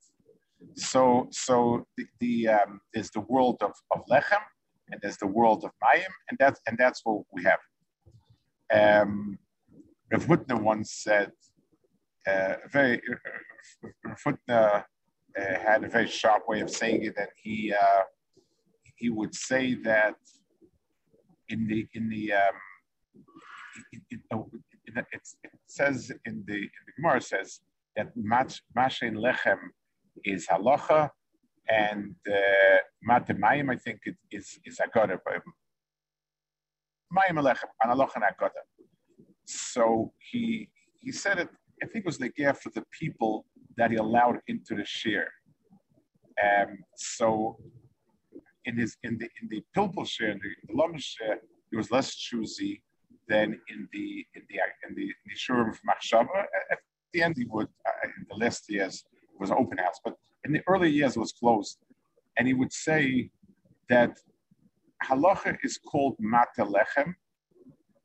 So, 0.76 1.28
so 1.32 1.86
the, 1.98 2.06
the 2.20 2.48
um, 2.48 2.82
there's 2.94 3.12
the 3.12 3.20
world 3.22 3.58
of, 3.62 3.72
of 3.92 4.02
lechem, 4.10 4.42
and 4.90 5.00
there's 5.02 5.18
the 5.18 5.28
world 5.28 5.64
of 5.64 5.72
mayim, 5.84 6.10
and 6.30 6.38
that's 6.40 6.60
and 6.68 6.78
that's 6.78 7.02
what 7.04 7.24
we 7.32 7.44
have. 7.44 7.60
Um, 8.74 9.38
Rav 10.12 10.26
Hutner 10.26 10.62
once 10.62 10.92
said, 10.92 11.32
uh, 12.28 12.56
very 12.72 13.02
Rav 14.06 14.20
Hutner 14.26 14.84
uh, 15.40 15.60
had 15.66 15.84
a 15.84 15.90
very 15.90 16.08
sharp 16.08 16.48
way 16.48 16.62
of 16.62 16.70
saying 16.70 17.04
it, 17.04 17.16
and 17.18 17.28
he 17.42 17.74
uh, 17.74 18.04
he 18.96 19.10
would 19.10 19.36
say 19.36 19.76
that 19.76 20.16
in 21.50 21.68
the 21.68 21.88
in 21.94 22.10
the 22.10 22.34
um, 22.34 22.58
in, 23.92 24.02
in, 24.12 25.06
it 25.14 25.22
says 25.68 26.12
in 26.26 26.44
the, 26.48 26.56
in 26.56 26.84
the 26.88 26.94
Gemara 26.98 27.22
says 27.22 27.60
that 27.96 28.08
mashen 28.18 29.16
lechem 29.16 29.60
is 30.24 30.48
halacha 30.48 31.10
and 31.70 32.16
uh, 32.30 32.78
matemayim 33.10 33.72
I 33.72 33.78
think 33.78 34.00
it 34.06 34.16
is 34.32 34.60
is 34.66 34.80
a 34.80 34.88
agoda. 34.88 35.20
So 39.46 40.14
he 40.32 40.70
he 41.00 41.12
said 41.12 41.40
it. 41.40 41.50
I 41.82 41.86
think 41.88 42.06
it 42.06 42.06
was 42.06 42.18
the 42.18 42.30
gift 42.30 42.64
for 42.64 42.70
the 42.70 42.84
people 43.00 43.46
that 43.78 43.92
he 43.92 43.98
allowed 43.98 44.38
into 44.48 44.76
the 44.76 44.86
share. 44.86 45.30
Um, 46.44 46.78
so 46.96 47.58
in 48.66 48.78
his 48.78 48.98
in 49.04 49.18
the 49.18 49.28
in 49.42 49.50
the 49.50 49.64
pilpul 49.76 50.08
share, 50.08 50.32
in 50.32 50.40
the, 50.40 50.74
the 50.74 51.00
share, 51.00 51.40
he 51.72 51.78
was 51.78 51.92
less 51.92 52.16
choosy 52.16 52.82
than 53.28 53.60
in 53.70 53.88
the 53.92 54.26
in 54.36 54.44
the 54.50 54.56
in 54.88 54.96
the, 54.96 55.04
in 55.04 55.28
the 55.28 55.36
Shurim 55.36 55.70
of 55.70 55.80
Machshava. 55.90 56.44
At 56.72 56.80
the 57.14 57.22
end, 57.22 57.36
he 57.38 57.46
would 57.46 57.68
uh, 57.68 58.08
in 58.18 58.26
the 58.30 58.36
last 58.36 58.70
years 58.70 59.04
it 59.34 59.40
was 59.40 59.52
open 59.52 59.78
house, 59.78 60.00
but 60.04 60.16
in 60.46 60.54
the 60.54 60.62
early 60.68 60.90
years 60.90 61.16
it 61.16 61.20
was 61.20 61.34
closed, 61.34 61.78
and 62.38 62.48
he 62.48 62.54
would 62.54 62.72
say 62.72 63.30
that 63.90 64.18
halacha 65.04 65.58
is 65.64 65.78
called 65.78 66.16
matalechem 66.20 67.14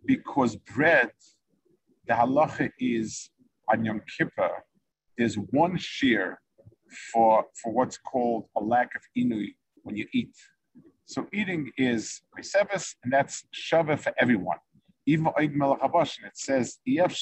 because 0.07 0.57
bread, 0.57 1.11
the 2.07 2.15
halacha 2.15 2.71
is 2.79 3.31
on 3.71 3.85
Yom 3.85 4.01
Kippur. 4.17 4.51
There's 5.17 5.37
one 5.37 5.77
shear 5.77 6.41
for 7.13 7.45
for 7.63 7.73
what's 7.73 7.99
called 7.99 8.45
a 8.57 8.61
lack 8.61 8.95
of 8.95 9.03
inui 9.17 9.55
when 9.83 9.97
you 9.97 10.07
eat. 10.15 10.35
So 11.07 11.27
eating 11.33 11.71
is 11.79 12.21
Krisevis, 12.37 12.95
and 13.03 13.13
that's 13.13 13.45
Shava 13.55 13.99
for 13.99 14.13
everyone. 14.21 14.59
Even 15.07 15.33
it 15.39 15.57
says, 16.35 16.79
There's 16.85 17.21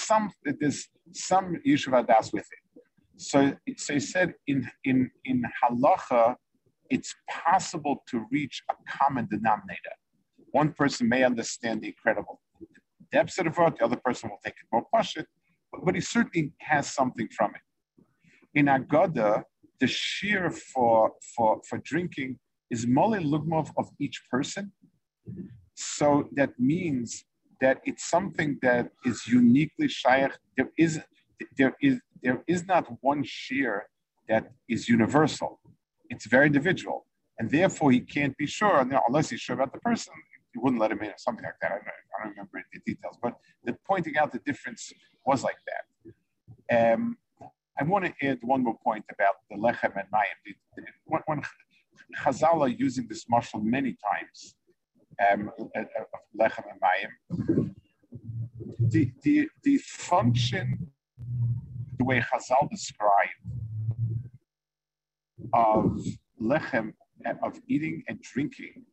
some 0.00 0.30
there's 0.44 0.88
some 1.12 1.56
Yeshiva 1.66 2.06
Das 2.06 2.32
with 2.32 2.46
it. 2.46 2.82
So, 3.16 3.52
so 3.76 3.94
he 3.94 4.00
said 4.00 4.34
in 4.46 4.70
in 4.84 5.10
in 5.24 5.42
halacha, 5.60 6.36
it's 6.90 7.14
possible 7.30 8.02
to 8.10 8.26
reach 8.30 8.62
a 8.70 8.74
common 8.90 9.26
denominator. 9.30 9.96
One 10.52 10.72
person 10.72 11.08
may 11.08 11.22
understand 11.24 11.82
the 11.82 11.88
incredible 11.88 12.40
depths 13.12 13.38
of 13.38 13.44
the 13.44 13.50
word, 13.50 13.74
the 13.78 13.84
other 13.84 14.00
person 14.04 14.30
will 14.30 14.38
take 14.44 14.54
it 14.54 14.66
more 14.72 14.84
pashit, 14.94 15.26
but, 15.72 15.84
but 15.84 15.94
he 15.94 16.00
certainly 16.00 16.52
has 16.60 16.92
something 16.92 17.28
from 17.36 17.52
it. 17.54 18.58
In 18.58 18.66
Agada, 18.66 19.44
the 19.80 19.86
shear 19.86 20.50
for 20.50 21.12
for 21.36 21.60
for 21.68 21.78
drinking 21.78 22.38
is 22.70 22.86
mole 22.86 23.20
lugmov 23.32 23.70
of 23.76 23.88
each 24.00 24.22
person. 24.30 24.72
So 25.74 26.28
that 26.32 26.58
means 26.58 27.24
that 27.60 27.80
it's 27.84 28.08
something 28.08 28.58
that 28.62 28.90
is 29.04 29.26
uniquely 29.26 29.88
shaykh. 29.88 30.32
There 30.56 30.70
is 30.76 31.00
there 31.56 31.76
is 31.80 32.00
there 32.22 32.42
is 32.46 32.66
not 32.66 32.86
one 33.00 33.22
shear 33.24 33.88
that 34.28 34.52
is 34.68 34.88
universal. 34.88 35.60
It's 36.10 36.26
very 36.26 36.46
individual, 36.46 37.06
and 37.38 37.50
therefore 37.50 37.92
he 37.92 38.00
can't 38.00 38.36
be 38.36 38.46
sure 38.46 38.78
unless 39.08 39.30
he's 39.30 39.40
sure 39.40 39.54
about 39.54 39.72
the 39.72 39.80
person. 39.80 40.14
He 40.54 40.58
wouldn't 40.60 40.80
let 40.80 40.90
him 40.90 41.00
in 41.02 41.08
or 41.08 41.18
something 41.18 41.44
like 41.44 41.54
that. 41.60 41.72
I 41.72 41.74
don't, 41.76 41.86
I 41.86 42.24
don't 42.24 42.30
remember 42.30 42.64
the 42.72 42.80
details, 42.86 43.18
but 43.22 43.34
the 43.64 43.76
pointing 43.86 44.16
out 44.16 44.32
the 44.32 44.40
difference 44.40 44.92
was 45.26 45.44
like 45.44 45.58
that. 45.70 46.94
Um, 46.94 47.18
I 47.78 47.84
want 47.84 48.06
to 48.06 48.26
add 48.26 48.38
one 48.42 48.64
more 48.64 48.76
point 48.82 49.04
about 49.12 49.34
the 49.50 49.56
lechem 49.56 49.94
and 49.96 50.08
mayim. 50.12 50.54
When, 51.04 51.22
when 51.26 51.42
Chazal 52.22 52.60
are 52.60 52.68
using 52.68 53.06
this 53.08 53.26
marshal 53.28 53.60
many 53.60 53.96
times, 54.10 54.54
um, 55.30 55.50
lechem 56.40 56.64
and 56.72 56.80
mayim, 56.86 57.74
the, 58.80 59.12
the, 59.22 59.48
the 59.62 59.78
function, 59.78 60.90
the 61.98 62.04
way 62.04 62.20
Chazal 62.20 62.68
describe 62.70 63.28
of 65.52 65.98
lechem, 66.40 66.92
of 67.42 67.58
eating 67.68 68.02
and 68.08 68.20
drinking, 68.22 68.84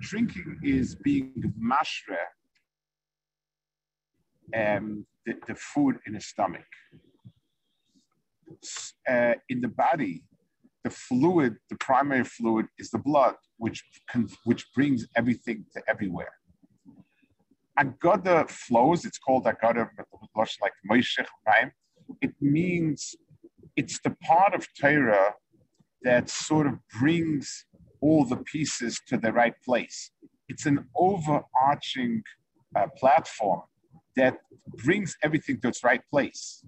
drinking 0.00 0.58
is 0.62 0.94
being 0.96 1.52
mashre 1.60 2.16
um, 4.54 5.06
the, 5.26 5.34
the 5.46 5.54
food 5.54 5.98
in 6.06 6.14
the 6.14 6.20
stomach 6.20 6.64
uh, 9.08 9.34
in 9.48 9.60
the 9.60 9.68
body, 9.68 10.24
the 10.84 10.90
fluid, 10.90 11.56
the 11.70 11.76
primary 11.76 12.24
fluid 12.24 12.66
is 12.78 12.90
the 12.90 12.98
blood, 12.98 13.34
which 13.58 13.82
can, 14.10 14.28
which 14.44 14.66
brings 14.74 15.06
everything 15.16 15.64
to 15.74 15.82
everywhere. 15.88 16.32
Agada 17.78 18.48
flows. 18.48 19.04
It's 19.04 19.18
called 19.18 19.44
Agada, 19.44 19.88
like 20.60 20.72
Moishech 20.90 21.26
It 22.20 22.34
means 22.40 23.14
it's 23.76 23.98
the 24.00 24.14
part 24.22 24.54
of 24.54 24.66
Torah 24.78 25.34
that 26.04 26.28
sort 26.28 26.66
of 26.66 26.74
brings 27.00 27.66
all 28.00 28.24
the 28.24 28.36
pieces 28.36 29.00
to 29.08 29.16
the 29.16 29.32
right 29.32 29.54
place. 29.64 30.10
It's 30.48 30.66
an 30.66 30.84
overarching 30.96 32.22
uh, 32.76 32.86
platform 32.96 33.62
that 34.16 34.38
brings 34.84 35.16
everything 35.22 35.60
to 35.60 35.68
its 35.68 35.84
right 35.84 36.02
place. 36.10 36.64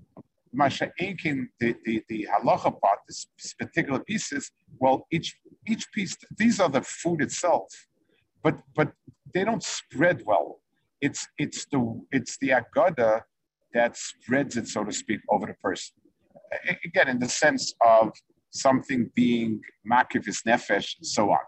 Masha 0.52 0.92
the, 0.98 1.46
the, 1.60 2.02
the 2.08 2.28
halacha 2.32 2.80
part, 2.80 3.00
this 3.08 3.26
particular 3.58 3.98
pieces, 3.98 4.50
well, 4.78 5.06
each 5.10 5.36
each 5.66 5.90
piece, 5.92 6.16
these 6.38 6.60
are 6.60 6.68
the 6.68 6.82
food 6.82 7.20
itself, 7.20 7.66
but 8.42 8.56
but 8.76 8.92
they 9.32 9.44
don't 9.44 9.62
spread 9.62 10.22
well. 10.24 10.60
It's 11.00 11.26
it's 11.38 11.66
the 11.72 12.00
it's 12.12 12.38
the 12.38 12.50
agada 12.50 13.22
that 13.72 13.96
spreads 13.96 14.56
it, 14.56 14.68
so 14.68 14.84
to 14.84 14.92
speak, 14.92 15.20
over 15.28 15.46
the 15.46 15.54
person. 15.54 15.94
Again, 16.84 17.08
in 17.08 17.18
the 17.18 17.28
sense 17.28 17.74
of 17.84 18.12
something 18.54 19.10
being 19.14 19.60
makif 19.90 20.26
nefesh 20.46 20.96
and 20.98 21.06
so 21.06 21.30
on. 21.30 21.44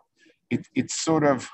It, 0.51 0.67
it's 0.75 1.03
sort 1.03 1.25
of 1.25 1.49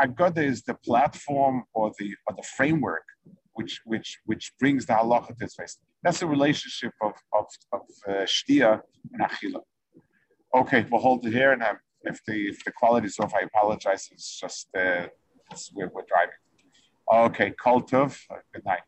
agada 0.00 0.42
is 0.42 0.62
the 0.62 0.74
platform 0.74 1.64
or 1.74 1.92
the 1.98 2.14
or 2.26 2.34
the 2.36 2.46
framework 2.56 3.04
which 3.56 3.80
which 3.84 4.18
which 4.26 4.52
brings 4.60 4.86
the 4.86 4.92
halacha 4.92 5.36
to 5.36 5.44
its 5.44 5.56
face. 5.56 5.78
That's 6.02 6.20
the 6.20 6.26
relationship 6.26 6.92
of, 7.02 7.14
of, 7.34 7.46
of 7.72 7.80
uh, 8.08 8.12
shtia 8.34 8.80
and 9.12 9.22
achila. 9.22 9.60
Okay, 10.54 10.86
we'll 10.90 11.00
hold 11.00 11.26
it 11.26 11.32
here, 11.32 11.52
and 11.52 11.62
um, 11.62 11.78
if 12.02 12.20
the 12.26 12.48
if 12.48 12.64
the 12.64 12.72
quality 12.72 13.06
is 13.06 13.18
off, 13.18 13.34
I 13.34 13.40
apologize. 13.40 14.08
It's 14.12 14.38
just 14.38 14.68
uh, 14.76 15.06
it's, 15.50 15.72
we're, 15.74 15.90
we're 15.94 16.08
driving. 16.12 16.40
Okay, 17.12 17.54
Kultov. 17.62 18.18
Uh, 18.30 18.36
good 18.54 18.64
night. 18.64 18.80